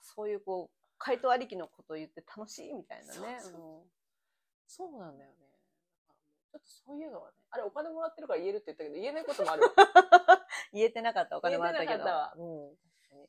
[0.00, 3.38] そういうこう、回答ありきのことを言って楽しいみたいなね。
[3.40, 3.86] そう
[4.66, 5.36] そうなんだよね。
[6.50, 7.36] ちょっとそういうのはね。
[7.50, 9.68] あれ、お金もらってるから言えるって言ったけど、言えないこともあるわ。
[10.72, 11.90] 言えてなかったお金もらったけど。
[11.90, 12.76] 言えてなかったわうん。
[12.76, 13.20] 確かに。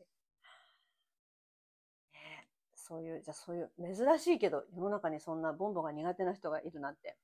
[2.14, 7.18] ねそういう、じゃあそういう珍しいけど、世の中にそんなボンボが苦手な人がいるなんて、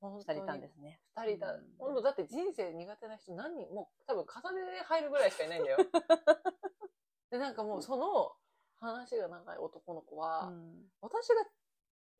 [0.00, 1.00] 本二人いたんですね。
[1.14, 1.64] 二人いたうん。
[1.78, 5.78] 今度だって人生苦手な人何人、もう多分片手で入るぐらいしかいないんだよ。
[7.30, 8.36] で、なんかもうその
[8.80, 11.46] 話が長い男の子は、うん私が、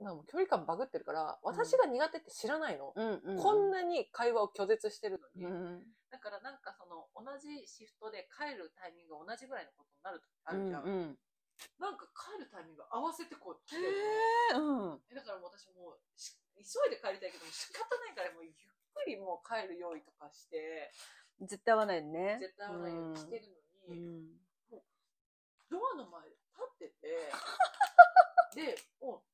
[0.00, 2.92] なんかもう距離感バグってるから、私が苦手って知らないの。
[2.96, 5.44] うんうんこんなに会話を拒絶してるのに。
[5.44, 10.84] うんだからなんかその同じシフトで帰るタイミングが同じぐらいのことになる時あうんるじゃん。
[10.84, 11.18] うん
[11.78, 13.76] なんか帰るタイミング合わせてこう来て
[14.52, 20.90] えうんえだからもう私もうし急いで帰りたいけど仕方ないからもうゆっくりもう帰る用意とかして
[21.40, 22.36] 絶対合わないね。
[22.40, 23.46] 絶対会わないようにしてる
[23.88, 24.40] のうに、ん。
[25.70, 27.32] ドアの前で立ってて
[28.76, 29.31] でもう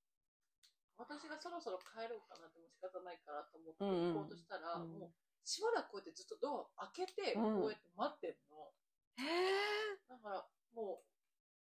[0.98, 5.12] 私がそろそろ帰ろうかなってもう仕方ないからと思ってうんうん行こうとしたら、うんもう
[5.48, 8.68] しばらくこうやってずっとドアを開けてうんこうやって待ってんの、
[9.16, 9.96] へえ。
[10.04, 10.44] だから
[10.76, 11.08] もう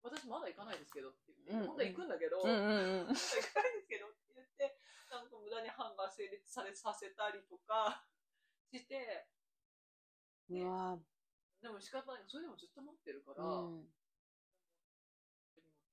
[0.03, 3.15] 私まだ行かないですけどって言って、うん行くんだけど、うんうんうん。
[3.15, 4.75] 行かないですけどって言って、
[5.07, 8.03] なんか無駄にハンガー成立されさせたりとか
[8.67, 9.27] して、
[10.49, 10.99] うわ
[11.61, 12.23] でも仕方ない。
[12.27, 13.87] それでもずっと待ってるから、うん。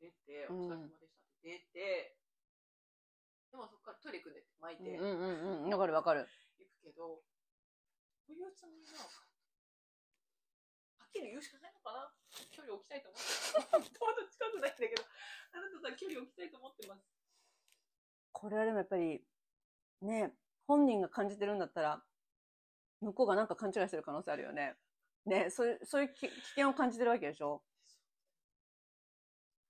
[0.00, 2.18] 出て、うんお疲れ様でしたって出て、
[3.56, 5.72] でもそこからトイレ行くんでって巻いてうんうんうん。
[5.72, 6.28] わかるわかる。
[6.60, 7.24] 行くけど、ど
[8.28, 9.24] ういうつもりなのか。
[11.00, 12.12] はっきり言うしかないのかな？
[12.52, 13.96] 距離を置きたいと思ってます。
[13.96, 15.00] まだ近くないんだけど、
[15.56, 17.08] あなたさん距離を置きたいと思ってます。
[18.36, 19.24] これはでもやっぱり、
[20.04, 20.36] ね、
[20.68, 22.04] 本人が感じてるんだったら、
[23.00, 24.76] 向こうがなんか勘違いしてる可能性あるよね。
[25.24, 26.28] ね、そういう、そういうき危
[26.60, 27.64] 険を感じてるわけでしょ？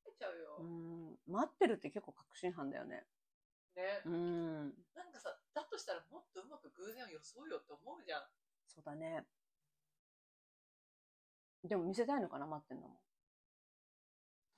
[0.03, 0.59] 出ちゃうよ。
[0.59, 1.15] うん。
[1.31, 3.07] 待ってるって結構確信犯だよね。
[3.77, 4.03] ね。
[4.05, 4.75] うん。
[4.95, 8.23] なんかさ、だとしたらもっとうまく偶然を装うよって思うじゃん。
[8.67, 9.27] そうだね。
[11.63, 13.01] でも見せたいのかな、待ってんのも。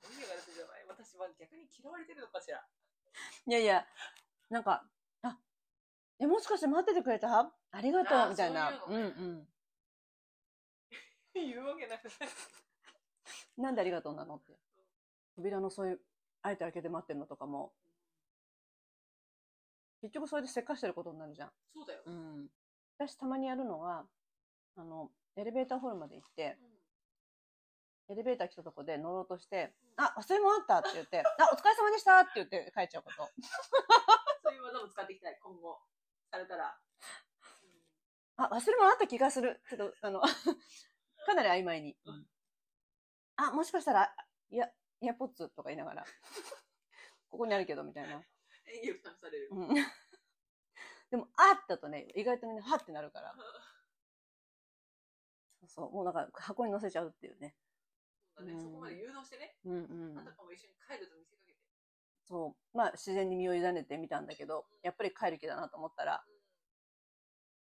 [0.03, 0.85] 意味があるじゃない？
[0.87, 2.65] 私は逆に嫌われてるのかしら。
[3.47, 3.85] いやいや、
[4.49, 4.85] なんか、
[5.23, 5.37] あ、
[6.19, 7.51] え、もしかして待っててくれた？
[7.71, 8.71] ありがとうみたいな。
[8.79, 9.47] そうういうのんうん。
[11.33, 12.29] 言うわけなくない？
[13.57, 14.53] なんでありがとうなのって。
[15.35, 16.01] 扉のそういう、
[16.41, 17.73] あえて開けて待ってるのとかも、
[20.01, 21.51] 結局それでせっかしてることになるじゃん。
[21.73, 22.01] そうだよ。
[22.05, 22.47] うん。
[22.97, 24.05] 私たまにやるのは、
[24.75, 26.57] あの、エレベーターホールまで行って、
[28.09, 33.17] エレベーター来たとこで乗ろうとして、あ、忘れ物あったって言って、あ、お疲れ様でしたって言って帰っちゃうこと。
[34.43, 35.79] そういう技も使っていきたい、今後。
[36.31, 36.77] されたら。
[38.37, 39.61] あ、忘れ物あった気がする。
[39.69, 40.21] けど、あの、
[41.25, 41.97] かなり曖昧に。
[42.05, 42.27] うん
[43.41, 44.13] あ、もしかしたら、
[44.51, 44.67] いや、
[44.99, 46.03] イヤポッツとか言いながら、
[47.31, 48.21] ここにあるけど、みたいな。
[48.69, 49.49] 演技を試される。
[49.51, 49.67] うん。
[51.09, 53.35] でも、あったとね、意外とみんな、はってなるから。
[55.59, 55.91] そうそう。
[55.91, 57.55] もうなんか、箱に乗せちゃうっていうね。
[58.35, 60.23] そうだね、うんそこまで誘導してね、うんうんあ。
[60.23, 61.59] たかも一緒に帰ると見せかけて。
[62.23, 62.77] そう。
[62.77, 66.23] まあ、自然に身を委ねてみたんだけど、やっぱり帰る気だなと思ったら、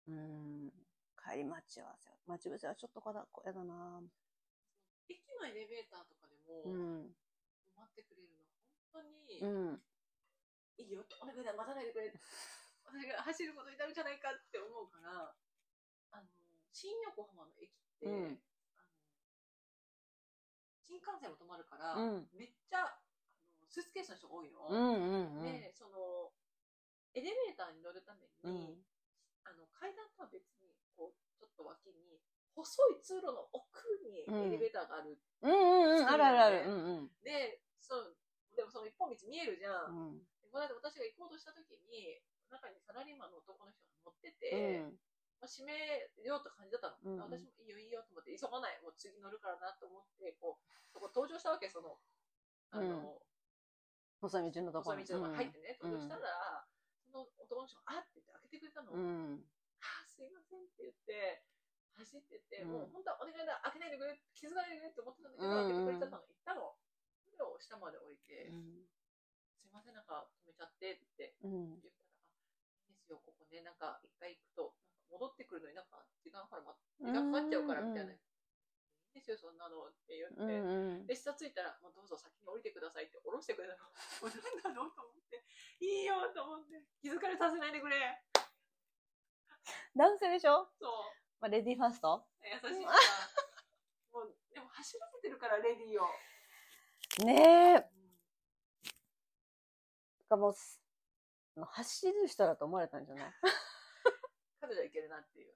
[0.09, 0.71] うーん、
[1.17, 2.11] 帰り待ち合わせ。
[2.27, 4.03] 待ち伏せはちょっとこだ、やだな
[5.09, 7.17] 駅のエレベーターとかでも、うん。
[7.75, 8.45] 待ってくれるの、
[8.93, 9.83] 本当に、うん。
[10.79, 12.13] いいよ、お願いだ、待たないでくれ。
[12.85, 15.35] 私が走ることになるんじゃないかって思うから、
[16.13, 16.29] あの、
[16.71, 18.41] 新横浜の駅って、うん
[18.77, 18.93] あの
[20.85, 23.01] 新幹線も止まるから、うんめっちゃあ
[23.59, 24.69] のスーツケースの人が多いの。
[24.69, 25.43] うんうんうん。
[25.43, 26.31] で、その、
[27.15, 28.85] エレベーターに乗るために、うん
[29.47, 32.21] あの階段とは別に、こう、ちょっと脇に、
[32.55, 35.19] 細い通路の奥にうんエレベーターがある。
[35.43, 36.09] うんうんうん。
[36.09, 36.65] あるあるある。
[36.67, 37.11] うんうん。
[37.23, 38.17] で、そう、
[38.55, 39.97] でもその一本道見えるじゃん。
[39.97, 40.27] うん。
[40.65, 42.17] でこの間私が行こうとした時に、
[42.49, 44.97] 中にサラリーマンの男の人が乗ってうて、ん。
[45.37, 46.97] まあ、閉めようって感じだったの。
[47.05, 52.01] うん私もいいよいいよと思って、急がない、もう次乗るからなと思って、こう、そこ登場したわけ、その、
[52.73, 53.21] あの、
[54.25, 56.65] 細い道のとこ細い道のとこ入ってね、うん登場したら、
[57.05, 58.93] その男の人が、あって言って開けてくれたの。
[58.93, 59.45] うん。
[59.85, 61.45] あすいませんって言って、
[62.01, 66.73] 走ってって、うんもう本当はお願いだ、開けないでくれ、気づかないでくれって思ってたんだけど、うんうん開けてくれちゃったの、行ったの。
[67.29, 68.49] それを下まで降りて、
[69.77, 71.77] ません、なんか止めちゃってってうん。
[71.77, 72.09] 言ったら、
[72.89, 74.75] あ、いいですよ、ここね、なんか一回行くと、
[75.13, 78.13] なんか戻ってくるのになんか時間から、ま、時間かかっちゃうからみたいな。
[78.13, 78.17] い
[79.17, 80.37] いですよ、そんなのって言って。
[80.37, 80.51] うん
[81.01, 81.07] うん。
[81.07, 83.89] で、下着いたら、もうどうぞ先に降りてくださいって降ろしてくれたの。
[84.21, 84.31] もう
[84.65, 85.45] 何だろうと思って、
[85.81, 88.23] いいよと思って、気づかれさせないでくれ。
[89.97, 90.69] 男性でしょ？
[90.79, 90.91] そう。
[91.41, 92.29] まあ、レディーファースト？
[92.45, 92.93] 優しいな。
[94.13, 97.25] もう、でも走らせてるから、レディーを。
[97.25, 97.96] ねえ。
[100.37, 100.81] うんかもうす、
[101.57, 103.33] 走る人だと思われたんじゃない？
[104.61, 105.55] 彼女はいけるなっていう。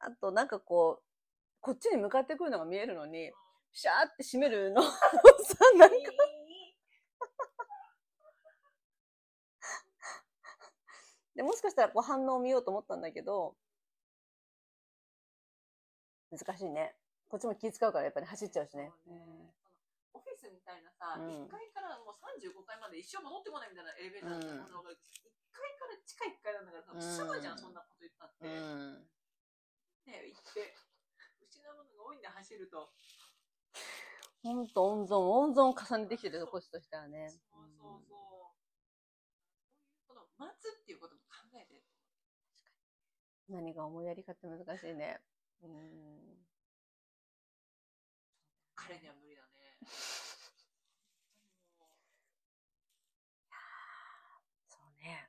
[0.00, 1.04] あと、なんかこう、
[1.60, 3.32] こっちに向かってくるのが見えるのに、
[3.72, 4.82] シャーって閉めるの。
[4.90, 4.90] さ、
[5.76, 5.96] なんか
[11.34, 13.56] で、もしかしたらこう反応を見ようと思ったんだけど、
[16.30, 16.96] 難しいね。
[17.28, 18.92] こっちも気使うからやっぱり走っちゃうしね
[20.18, 24.98] オフィスみたいなさ、うん1階からもう35階まで一生戻ってこないみたいなエレベーターうんのが、1
[25.54, 28.50] 階から地下1階なんだからすぐじゃん、そんなこと言ったって。
[28.50, 29.06] うん。
[30.10, 30.74] ね、行って、
[31.46, 32.90] 失うものが多いんだ、走ると。
[34.42, 37.30] ほんと温存、温存を重ねてきてるこっちとしてはね。
[37.30, 38.54] そうそうそう。
[40.06, 41.84] この待つっていうことも考えて。
[43.48, 45.20] 何が思いやりかって難しいね。
[45.62, 46.46] うん。
[48.76, 49.47] 彼には無理だ
[54.68, 55.28] そうね。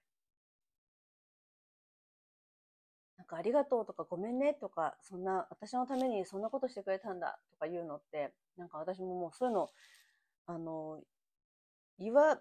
[3.18, 9.70] なんかありがとうとかごめんねとか、そんな、私のためにそんなことしてくれたんだとか言うのって、なんか私ももうそういうの、
[10.46, 11.02] あの、
[12.00, 12.40] 言わ、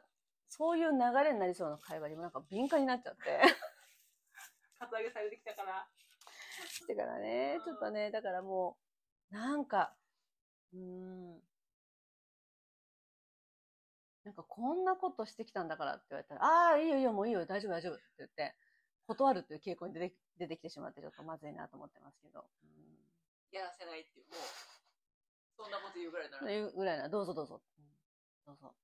[0.48, 3.20] そういう流れになりそうな会話にもなんか敏感になっちゃって。
[3.20, 5.86] う、カツアゲされてきたから。
[6.88, 8.78] だからね、ちょっとね、だからも
[9.30, 9.94] う、なんか、
[10.72, 11.42] うーん。
[14.28, 18.54] なんかこんなことしてきたんだからって言われたら、ああ、いいよいいよ、もういいよ、大丈夫大丈夫って言って、
[19.06, 22.44] 断るという傾向に出て出てきてしまって、ちょっとまずいなと思ってますけど。
[23.50, 24.36] やらせないっていう、もう、
[25.56, 26.46] そんなこと言うぐらいなら。
[26.46, 26.52] うん。
[26.52, 27.62] いうぐらいな、どうぞどうぞ。
[27.78, 27.84] うん
[28.46, 28.74] どうぞ。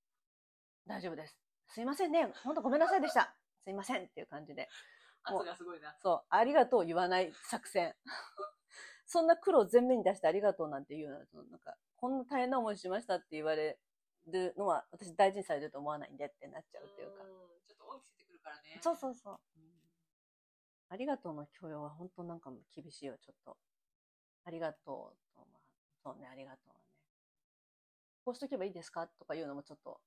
[0.87, 1.39] 大丈夫です。
[1.69, 2.27] すいませんね。
[2.43, 3.35] ほんとごめんなさいでした。
[3.65, 4.69] すいませんっていう感じで。
[5.25, 5.95] 圧がすごいな。
[6.03, 7.95] そう、ありがとう言わない作戦。
[9.07, 13.79] そんな苦労を前面に出してありがとうなんて言うのは、そのなんか、こんな大変な思いしましたって言われ
[14.27, 17.25] るのは、私大事にされると思わないんでってなっちゃうっていうか。
[17.25, 17.27] ん
[17.67, 18.79] ちょっと大きせてくるからね。
[18.81, 19.41] そうそうそう。
[20.89, 23.57] ありがとうの許容は本当なんかもう厳しいよ、ちょっと。
[24.45, 25.61] ありがとうと、まあ、
[26.03, 26.81] そうね、ありがとうはね。
[28.25, 30.01] こうしとけばいいですかとか言うのもちょっと、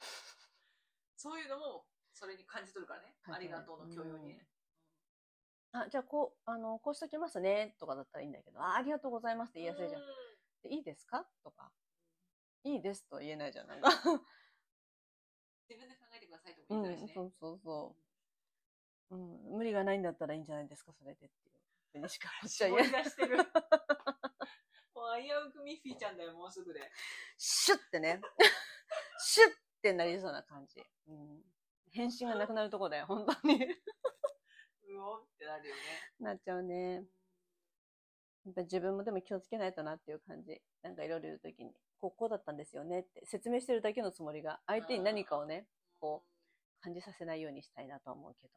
[1.16, 3.16] そういうのも、それに感じ取るからね。
[3.24, 4.46] ありがとうの許容にね。
[5.72, 10.02] あ、じゃあこう、あの、こうしときますね、とかだったらいいんだけど、あ、ありがとうございますって言いやすいじゃん。
[10.02, 10.04] う
[10.62, 11.70] でいいですかとか。
[12.68, 13.88] いいですとは言えないじゃん、なんか。
[15.68, 17.96] 自分で考えてくださいとうも言いづらいしね。、んそうそうそ
[19.10, 19.16] う。
[19.16, 21.58] うん、無理がないんだったらいいんじゃないですか、それでっていう。
[21.92, 23.04] ふうにしかこっちは絞言えない。
[23.04, 23.36] してる。
[24.94, 26.90] もう危うくミッフィーちゃんだよ、もうすぐで。
[27.38, 28.20] シュッてね。
[29.18, 30.84] シュッってなりそうな感じ。
[31.06, 31.44] うん。
[31.90, 33.64] 返信がなくなるとこだよ、本当に。
[34.82, 35.82] うおんってなるよね。
[36.18, 37.06] なっちゃうね。
[38.44, 40.60] やっぱ自分もでも気をつけないとなっていう感じ。
[40.82, 45.66] なんかいろいろ言うときに、こうこうだったんですよねって説明してるだけのつもりが、相手に何かをね、
[46.00, 46.22] こ
[46.80, 48.54] 感じさせないようにしたいなとは思うけど。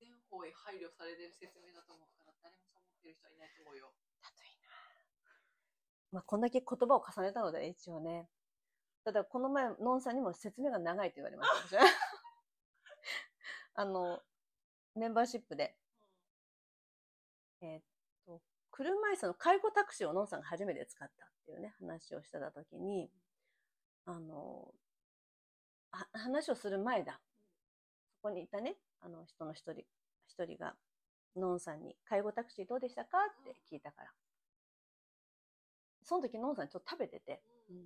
[0.00, 3.94] 全方位配慮されてる説明だと思うから、誰もそう思ってる人はいないと思うよ。
[4.22, 4.68] だといいな。
[6.10, 8.28] まあ、こんだけ言葉を重ねたので、一応ね。
[9.04, 11.78] ただ、この前、ノンさんにも説明が長いと言われました。
[11.78, 11.86] 私
[13.74, 14.20] あの、
[14.96, 15.76] メンバーシップで、
[17.60, 17.93] えー
[18.76, 23.08] 車椅子の介護タクシーをノンさんが初めて使ったっていうね、話をしてたときに、
[24.04, 24.74] あの、
[25.92, 27.20] は話をする前だ。
[28.16, 29.84] そこにいたね、あの人の一人、
[30.26, 30.74] 一人が、
[31.36, 33.18] ノンさんに、介護タクシーどうでしたか？
[33.18, 34.10] って聞いたから。
[36.02, 37.76] その時、ノンさんちょっと食べてて、うん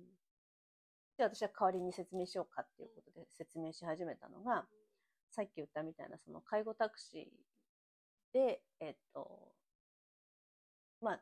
[1.17, 4.65] で、私は代わりに説明しようかっていうことで説明し始めたのが、
[5.29, 9.53] さっき言ったみたいな、その介護タクシーで、えっと、
[11.01, 11.21] まあ、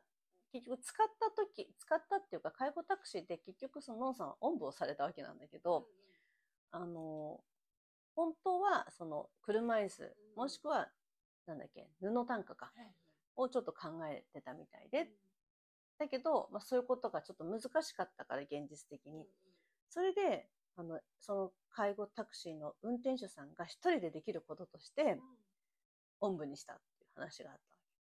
[0.52, 5.86] 結局使った時、使ったっていうか、介護タクシーで結局そのノンさんはおんぶをされたわけなんだけど、
[6.70, 7.40] あの、
[8.14, 10.88] 本当はその車椅子、もしくは、
[11.46, 12.72] なんだっけ、布単価か、
[13.36, 15.08] をちょっと考えてたみたいで、
[15.98, 19.26] だけど、まあそういうことがちょっと難しかったから、現実的に。
[19.90, 25.20] それで、あの、その介護タクシーの運転手さんが一人でできることとして、
[26.20, 27.58] おんぶにしたっていう話があっ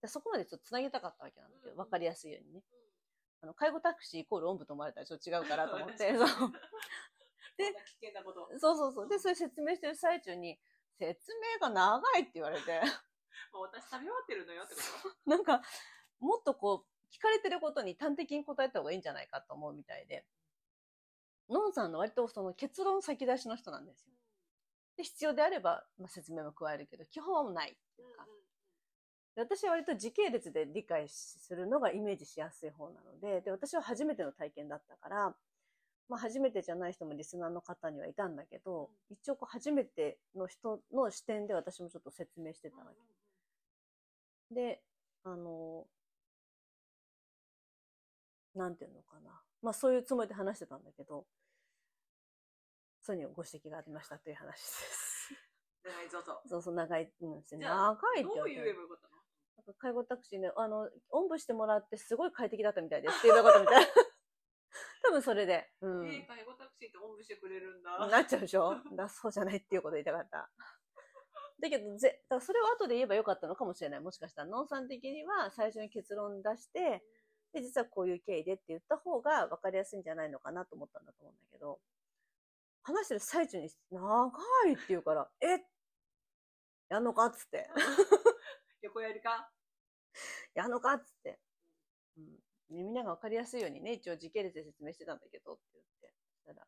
[0.09, 2.63] そこまでちょっとつなげたかったわけなんだけど、わかりやすいようにね。
[3.43, 6.53] あの、介護タクシーイコールおんぶと思われたらちょっと違うからと思って、 そう。
[7.57, 8.49] で で、危険なこと。
[8.59, 9.09] そうそうそう。
[9.09, 10.61] で、それ説明してる最中に、
[10.99, 12.81] 説明が長いって言われて、
[13.53, 14.81] もう私食べ終わってるのよってこ
[15.25, 15.31] と？
[15.31, 15.63] なんか、
[16.21, 20.27] もっとこう、聞かれてることに端的に答えた方がいいんじゃないかと思うみたいで、
[21.49, 24.13] ノンさんの割とその結論先出しの人なんですよ。
[24.97, 28.25] で、必要であれば、まあ、説明も加えるけど、基本はもうないっていうか。
[28.25, 28.31] で
[29.35, 35.35] 私は割と時系列で理解するのがイメージしやすい方なので、で、私は初めての体験だったから、
[36.09, 42.85] まあ初めてじゃない人もリスナーの方にはいたんだけど、一応こう初めての人の視点で私もちょっと説明してたわ
[44.51, 44.55] け。
[44.55, 44.83] で、
[45.25, 45.87] あの、
[48.55, 49.43] なんていうのかな。
[49.63, 51.25] まあそういうつもりで話してたんだけど、
[53.01, 55.35] そういうご指摘がありましたという話です。
[55.85, 56.43] 長いぞと。
[56.47, 59.22] そうそう、長い、うん、長いってどう言言われてえばよかったの？
[59.79, 63.87] 介護タクシーね、あの、おんぶしてもらってすごい快適だったみたいですって言えばよかったみたい。
[65.05, 65.71] 多分それで。
[65.81, 66.07] うん。
[66.07, 68.07] えー、介護タクシーっておんぶしてくれるんだ。
[68.09, 68.77] なっちゃうでしょ？
[68.93, 70.51] だそうじゃないっていうこと言いたかった。
[71.61, 74.01] だけど、ぜ、だからそれを後で言えばよかったのかもしれない。
[74.01, 77.05] もしかしたら、ノンさん的には最初に結論出して、
[77.53, 81.81] で、実はこういう経緯でって言った方が分かりやすいんじゃないのかなと思ったんだと思うんだけど、
[82.83, 84.33] 話してる最中に、長
[84.69, 85.65] いって言うから、え
[86.89, 87.69] やんのかっつって。
[88.83, 89.51] 横やりか？
[90.55, 90.95] やんのか？
[90.95, 91.41] っつって。
[92.19, 92.25] うん。
[92.71, 96.15] みんなが分かりやすいようにね、一応時系列で説明してたんだけどって言って。
[96.47, 96.67] たら、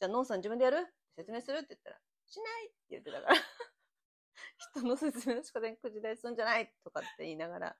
[0.00, 0.86] じゃあ、ノンさん自分でやる？
[1.16, 1.58] 説明する？
[1.58, 1.96] って言ったら、
[2.26, 3.34] しないって言ってたから。
[4.58, 7.76] 人の説明の仕方に口出すんじゃないとかって言いながら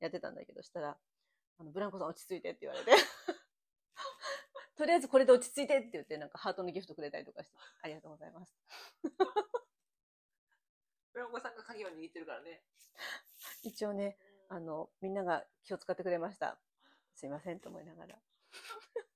[0.00, 0.98] やってたんだけど、したら、
[1.58, 2.90] あの、ブランコさん落ち着いてって言われて。
[4.76, 8.56] とりあえずこれで落ち着いてって言って、なんかハートのギフトくれたりとかして、ありがとうございます。
[11.12, 12.62] ブランコさんが鍵を握ってるからね。
[13.62, 14.16] 一応ね、
[14.48, 16.58] あの、みんなが気を使ってくれました。
[17.14, 18.18] すいませんと思いながら。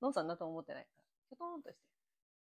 [0.00, 1.04] ノンさんだと思ってないから。
[1.28, 1.84] キョトーンとして。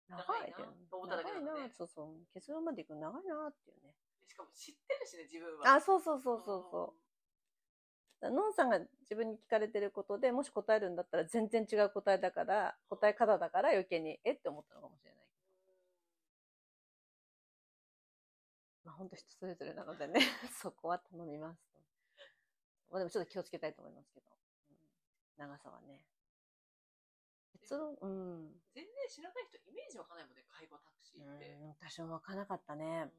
[0.09, 2.26] 長いって思っただけ長ないのねなそうそう。
[2.32, 3.94] 結論まで行くの長いなっていうね。
[4.26, 5.74] しかも知ってるしね、自分は。
[5.74, 7.07] あ、そうそうそうそうそう。
[8.20, 15.26] だからノンさんが自分に聞かれてることで、もし答えるんだったら全然違う答えだから、答え方だから余計に、えって思ったのかもしれない。
[18.97, 20.20] 本当人それぞれなのでね、
[20.61, 21.78] そこは頼みますと。
[22.90, 24.26] まあでもちょっと気をつけたいと思いますけど。
[24.70, 24.76] うん、
[25.36, 26.07] 長さはね。
[27.53, 28.62] 結論、うん。
[28.72, 31.55] 全然知らない人イメージわかんないもんね、介護タクシーって。
[31.55, 33.11] うん、私もわからなかったね。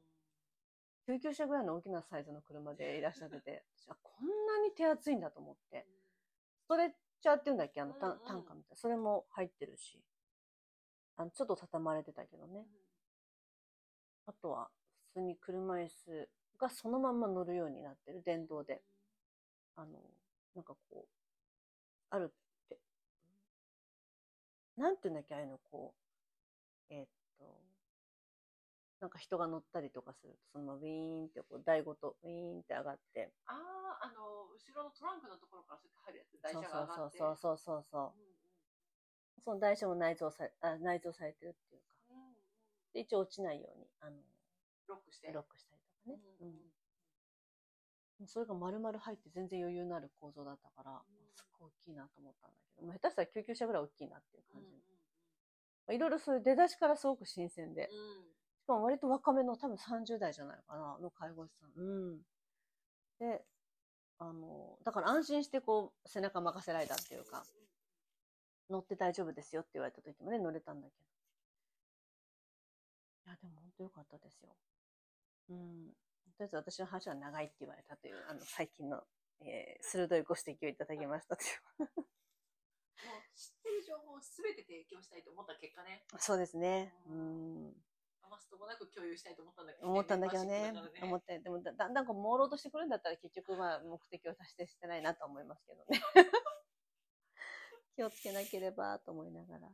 [1.06, 5.86] 救急車ぐらいの大きなサイズの車でいらっしゃってて、 私あこんなに手厚いんだと思って。
[6.64, 7.80] ストレッチャーっていうんだっけ？
[7.80, 8.76] あの、たうんうん担架みたいな。
[8.76, 10.02] それも入ってるし。
[11.16, 12.66] あの、ちょっと畳まれてたけどね。
[14.26, 14.70] あとは、
[15.14, 16.28] 普通に車椅子
[16.58, 18.82] がそのまんま乗るようになってる、電動で。
[19.76, 20.00] あの、
[20.54, 21.08] なんかこう、
[22.10, 22.78] あるって、
[24.76, 25.94] なんていうんだっけ、ああいうの、こ
[26.90, 27.60] う、えーっと、
[29.00, 33.52] なんか人が乗ったりとかすると、そのままウィーンってこう台ごとウィーンって上がって、あ
[34.02, 37.18] あ、あの、後ろのトランクのところからそうやって入るやつ、台そう車が上がって。
[37.18, 38.02] そうそうそうそう。
[38.02, 38.38] うんうん。
[39.44, 42.34] その台車も内蔵され、あ内蔵されてるっていうか、うんうん。
[42.92, 44.18] で一応落ちないように、あの、
[44.88, 45.30] ロックして。
[45.32, 46.18] ロックしたりとかね。
[46.40, 46.54] うんうん
[48.20, 48.26] うん。
[48.26, 51.02] それが丸々入って全然余裕のある構造だったから、ん
[51.36, 54.76] すっごい大きいなと思ったんだけど、下手したら救急車ぐらい大きいなっていううん感じ。
[55.86, 57.88] まあいろいろそういう出だしからすごく新鮮で、
[58.60, 61.70] しかも割と若めの多分30代じゃないかな、の介護士さん。
[61.76, 61.82] う
[62.16, 62.18] ん。
[63.20, 63.44] で、
[64.18, 67.44] あの、だから安心してこう、背中任せられたっていうか、
[68.68, 71.04] 乗って大丈夫ですよって言われた時もね、乗れたんだけど。
[73.26, 74.56] いや、でも本当良かったですよ。
[75.50, 75.92] うん。
[76.36, 79.02] とりあえず私の話は長いって言われたという、あの、最近の、
[79.40, 81.82] えー鋭いご指摘をいただきましたという。
[81.88, 86.92] もう知ってる情報をすべて提供したいと思った結果ね、そうですね。
[87.06, 87.82] うん。
[88.22, 91.06] 余すともなく共有したいと思ったんだけど、思ったんだけどねメンバーシップだから。
[91.08, 95.88] 思って、でもだだんだんこう朦朧としてくるんだったら結局まあ目的を達成してないなと思いますけどね。
[97.94, 99.72] 気をつけなければと思いながら。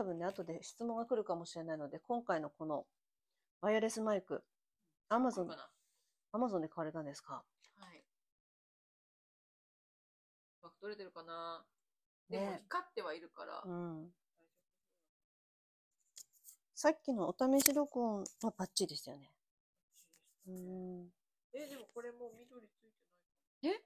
[0.00, 2.86] 多分ね、後で質問が来るかもしれないので、今回のこの
[3.60, 4.42] ワイヤレスマイク、
[5.10, 5.50] アマゾン
[6.32, 7.44] アマゾンで買われたんですか？
[7.76, 7.98] はい。
[10.62, 11.62] うまく取れてるかな？
[12.30, 13.60] でもね光ってはいるから。
[13.62, 14.10] うん。
[16.74, 18.24] さっきのお試し録音は
[18.56, 19.30] バッチリでしたよね。
[20.48, 21.12] うん。
[21.52, 22.90] え、でもこれもう緑つい
[23.60, 23.82] てない。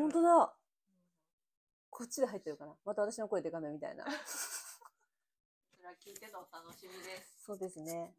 [0.00, 0.54] 本当だ
[1.90, 4.06] こっちで入ってるかなまた私の声でかめみたいな。
[4.06, 4.10] そ
[5.82, 7.44] れは聞いてのお楽しみです。
[7.44, 8.14] そうですね。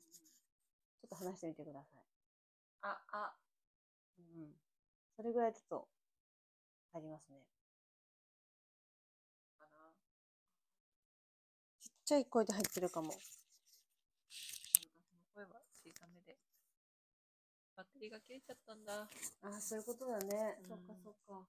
[1.02, 2.04] ちょっと話してみてください。
[2.84, 3.34] あ、あ、
[4.20, 4.54] うん。
[5.16, 5.88] それぐらいちょっと
[6.94, 7.40] 入りますね。
[9.58, 9.90] かな。
[11.82, 13.12] ちっちゃい声で入ってるかも。
[15.34, 16.38] 声は小さめで。
[17.76, 18.94] バッテリーが切れちゃったんだ。
[19.02, 19.08] あ
[19.58, 20.60] あ、そういうことだね。
[20.62, 21.48] うんそっかそっか。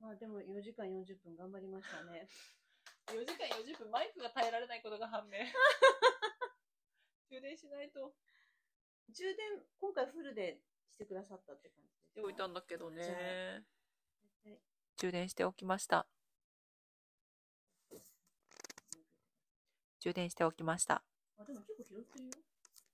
[0.00, 2.26] まあでも4時間40分頑張りましたね。
[3.12, 5.38] 4時間40分マイクが耐えられないことが判明。
[7.28, 8.14] 充電しないと。
[9.10, 13.64] 充電、今回フルでしてくださったって感じですしておいたんだけどね。
[14.46, 14.48] あ
[14.96, 16.06] 充電しておきました。
[20.00, 21.04] 充電しておきました。
[21.36, 22.30] あ、でも結構拾ってるよ。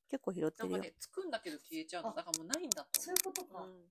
[0.09, 0.73] 結構拾ってるよ。
[0.73, 2.11] なんかね、つくんだけど消えちゃうの。
[2.11, 3.63] あだからもうないんだとそういうことか。
[3.63, 3.89] うん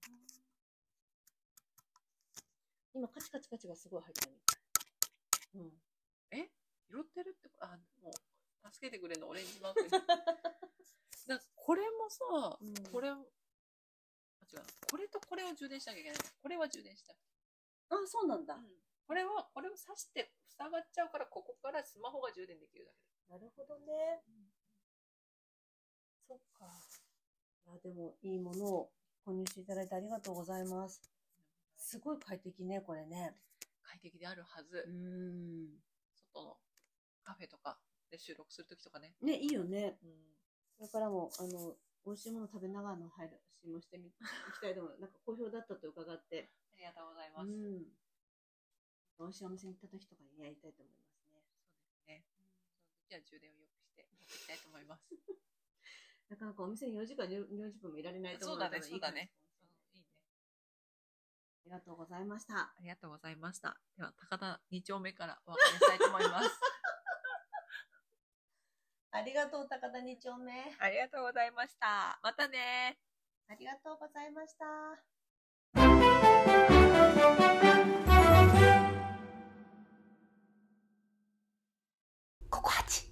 [2.96, 5.62] 今カチカチカチがすごい入ってるみたい。
[5.62, 5.86] うん。
[6.96, 9.90] 拾ってるってあ、もう、助けてくれるの、オレンジマークに。
[11.28, 14.64] だこれもさ、うんこれ、あ、違う。
[14.90, 16.20] これとこれを充電しなきゃいけない。
[16.42, 17.14] これは充電した。
[17.90, 18.56] あ、そうなんだ。
[18.56, 24.24] うんこれは、これを挿して塞がっちゃうから、ここからスマホが充電できるだけなるほどね。
[26.28, 26.66] そっか。
[27.68, 28.92] いや、でもいいものを
[29.24, 31.15] 購入していただいてありがとうございます。
[31.86, 33.38] すごい快適ね、これね。
[33.84, 34.90] 快適であるはず。
[34.90, 35.70] ん。
[36.34, 36.58] 外の
[37.24, 37.78] カフェとか
[38.10, 39.14] で収録するときとかね。
[39.22, 40.00] ね、いいよね。
[40.02, 40.10] うん。
[40.78, 43.30] これからも、あの、美味しいもの食べながらの配
[43.62, 45.00] 信もしてみ、 いきたいと思う。
[45.00, 46.50] なんか好評だったと伺って。
[46.74, 47.52] ありがとうございます。
[47.52, 47.86] うん。
[49.20, 51.30] 美味しいお店に行った時とかにやりたいと思いますね。
[51.30, 51.46] そう
[51.86, 52.26] ですね。
[52.82, 55.06] その時は充電をよくして持っていきたいと思います。
[56.30, 59.32] なかなかお店に4時間40分もいられないと思そうだねからいいかもそうだねしれないうんいいね。
[59.45, 59.45] あ
[61.66, 62.56] りがとうございました。
[62.56, 63.76] ありがとうございました。
[63.98, 66.50] では、高田2丁目からお別れしたいと思います。
[69.12, 70.76] ありがとう、高田2丁目。
[70.80, 72.20] ありがとうございました。
[72.22, 73.00] またね
[73.48, 74.66] ありがとうございました。